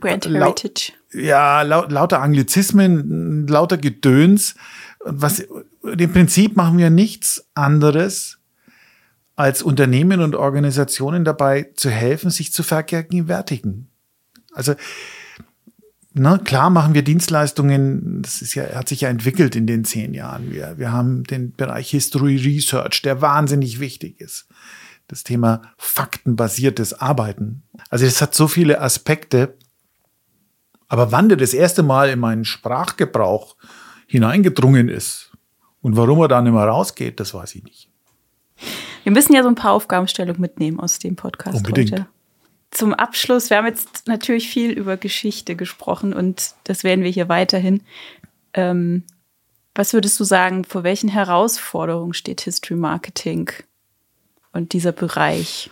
[0.00, 0.92] Brand Heritage.
[1.12, 4.54] ja, laut, lauter Anglizismen, lauter Gedöns.
[5.00, 5.44] Was,
[5.82, 8.38] im Prinzip machen wir nichts anderes,
[9.36, 13.88] als Unternehmen und Organisationen dabei zu helfen, sich zu vergegenwärtigen.
[14.52, 14.74] Also
[16.16, 20.14] na, klar machen wir Dienstleistungen, das ist ja, hat sich ja entwickelt in den zehn
[20.14, 20.52] Jahren.
[20.52, 24.46] Wir, wir haben den Bereich History Research, der wahnsinnig wichtig ist.
[25.08, 27.62] Das Thema faktenbasiertes Arbeiten.
[27.90, 29.56] Also es hat so viele Aspekte.
[30.88, 33.56] Aber wann der das erste Mal in meinen Sprachgebrauch
[34.06, 35.32] hineingedrungen ist
[35.80, 37.90] und warum er dann immer rausgeht, das weiß ich nicht.
[39.02, 41.92] Wir müssen ja so ein paar Aufgabenstellungen mitnehmen aus dem Podcast Unbedingt.
[41.92, 42.06] heute
[42.74, 47.28] zum Abschluss, wir haben jetzt natürlich viel über Geschichte gesprochen und das werden wir hier
[47.28, 47.82] weiterhin.
[48.52, 49.04] Ähm,
[49.74, 53.50] was würdest du sagen, vor welchen Herausforderungen steht History Marketing
[54.54, 55.70] und dieser Bereich.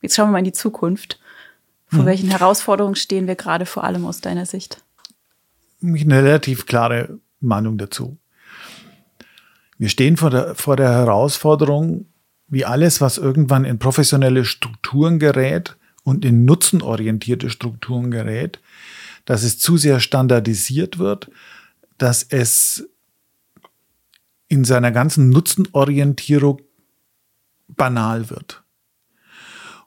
[0.00, 1.18] Jetzt schauen wir mal in die Zukunft.
[1.86, 2.06] Vor hm.
[2.06, 4.82] welchen Herausforderungen stehen wir gerade vor allem aus deiner Sicht?
[5.82, 8.18] Eine relativ klare Meinung dazu.
[9.78, 12.06] Wir stehen vor der, vor der Herausforderung,
[12.48, 18.60] wie alles, was irgendwann in professionelle Strukturen gerät und in nutzenorientierte Strukturen gerät,
[19.24, 21.30] dass es zu sehr standardisiert wird,
[21.98, 22.88] dass es
[24.48, 26.60] in seiner ganzen Nutzenorientierung
[27.82, 28.62] banal wird.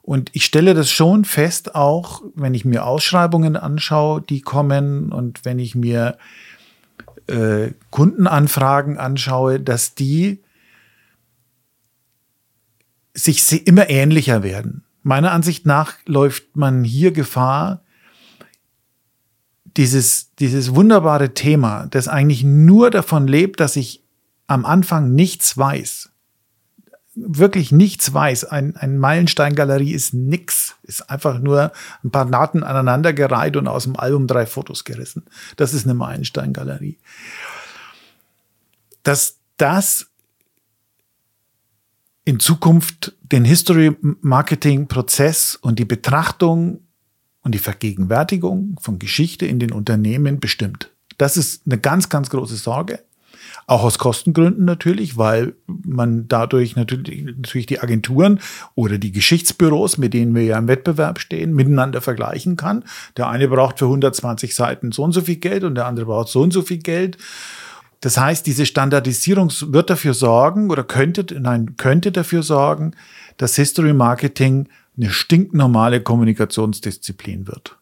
[0.02, 5.46] Und ich stelle das schon fest, auch wenn ich mir Ausschreibungen anschaue, die kommen und
[5.46, 6.18] wenn ich mir
[7.26, 10.42] äh, Kundenanfragen anschaue, dass die
[13.14, 14.84] sich immer ähnlicher werden.
[15.02, 17.80] Meiner Ansicht nach läuft man hier Gefahr,
[19.78, 24.04] dieses, dieses wunderbare Thema, das eigentlich nur davon lebt, dass ich
[24.48, 26.10] am Anfang nichts weiß,
[27.16, 28.44] wirklich nichts weiß.
[28.44, 31.72] Ein, ein Meilenstein-Galerie ist nix, ist einfach nur
[32.04, 35.24] ein paar Daten aneinandergereiht und aus dem Album drei Fotos gerissen.
[35.56, 36.98] Das ist eine Meilenstein-Galerie.
[39.02, 40.06] Dass das
[42.24, 46.80] in Zukunft den History-Marketing-Prozess und die Betrachtung
[47.42, 50.90] und die Vergegenwärtigung von Geschichte in den Unternehmen bestimmt.
[51.16, 53.04] Das ist eine ganz, ganz große Sorge.
[53.66, 58.40] Auch aus Kostengründen natürlich, weil man dadurch natürlich, natürlich die Agenturen
[58.74, 62.84] oder die Geschichtsbüros, mit denen wir ja im Wettbewerb stehen, miteinander vergleichen kann.
[63.16, 66.28] Der eine braucht für 120 Seiten so und so viel Geld und der andere braucht
[66.28, 67.18] so und so viel Geld.
[68.00, 72.92] Das heißt, diese Standardisierung wird dafür sorgen oder könnte, nein, könnte dafür sorgen,
[73.36, 77.78] dass History Marketing eine stinknormale Kommunikationsdisziplin wird.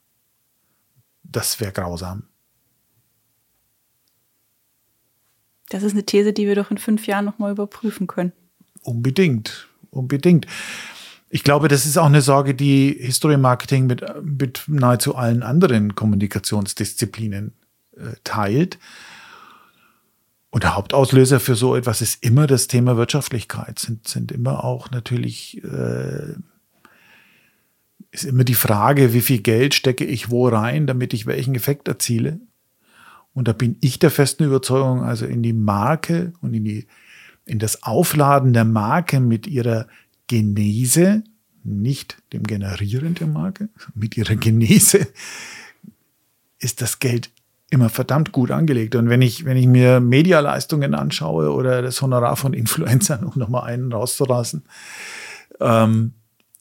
[1.23, 2.25] Das wäre grausam.
[5.75, 8.31] Das ist eine These, die wir doch in fünf Jahren nochmal überprüfen können.
[8.83, 10.47] Unbedingt, unbedingt.
[11.31, 15.97] Ich glaube, das ist auch eine Sorge, die History Marketing mit, mit nahezu allen anderen
[15.97, 17.55] Kommunikationsdisziplinen
[17.97, 18.79] äh, teilt.
[20.51, 24.93] Und der Hauptauslöser für so etwas ist immer das Thema Wirtschaftlichkeit, sind, sind immer auch
[24.93, 26.35] natürlich, äh,
[28.13, 31.89] ist immer die Frage, wie viel Geld stecke ich wo rein, damit ich welchen Effekt
[31.89, 32.39] erziele.
[33.35, 36.87] Und da bin ich der festen Überzeugung, also in die Marke und in die,
[37.45, 39.87] in das Aufladen der Marke mit ihrer
[40.29, 41.25] Genese,
[41.65, 45.09] nicht dem Generieren der Marke, mit ihrer Genese,
[46.59, 47.31] ist das Geld
[47.71, 48.95] immer verdammt gut angelegt.
[48.95, 53.65] Und wenn ich, wenn ich mir Medialeistungen anschaue oder das Honorar von Influencern, um nochmal
[53.65, 54.63] einen rauszulassen,
[55.61, 56.13] ähm,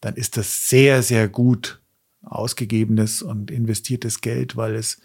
[0.01, 1.79] dann ist das sehr, sehr gut
[2.23, 4.99] ausgegebenes und investiertes Geld, weil es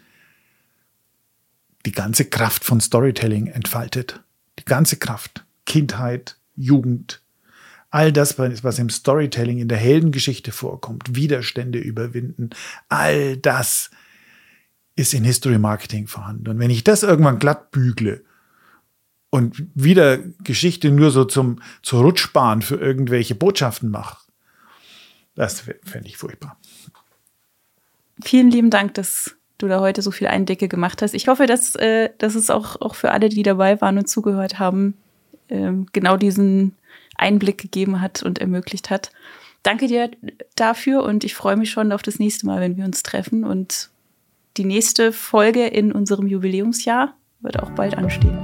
[1.87, 4.23] die ganze Kraft von Storytelling entfaltet.
[4.59, 5.45] Die ganze Kraft.
[5.67, 7.23] Kindheit, Jugend,
[7.91, 12.51] all das, was im Storytelling in der Heldengeschichte vorkommt, Widerstände überwinden,
[12.89, 13.91] all das
[14.97, 16.49] ist in History Marketing vorhanden.
[16.49, 18.25] Und wenn ich das irgendwann glatt bügle
[19.31, 24.19] und wieder Geschichte nur so zum, zur Rutschbahn für irgendwelche Botschaften mache,
[25.35, 26.59] das fände ich furchtbar.
[28.23, 31.15] Vielen lieben Dank, dass du da heute so viel Eindecke gemacht hast.
[31.15, 34.59] Ich hoffe, dass, äh, dass es auch, auch für alle, die dabei waren und zugehört
[34.59, 34.95] haben,
[35.49, 36.77] äh, genau diesen
[37.17, 39.11] Einblick gegeben hat und ermöglicht hat.
[39.65, 40.11] Danke dir
[40.55, 43.45] dafür und ich freue mich schon auf das nächste Mal, wenn wir uns treffen.
[43.45, 43.91] Und
[44.57, 48.39] die nächste Folge in unserem Jubiläumsjahr wird auch bald anstehen.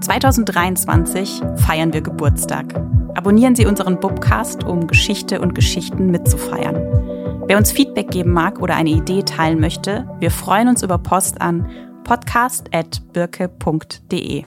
[0.00, 2.74] 2023 feiern wir Geburtstag.
[3.14, 7.09] Abonnieren Sie unseren Bubcast, um Geschichte und Geschichten mitzufeiern.
[7.50, 11.40] Wer uns Feedback geben mag oder eine Idee teilen möchte, wir freuen uns über Post
[11.40, 11.68] an
[12.04, 14.44] podcast.birke.de.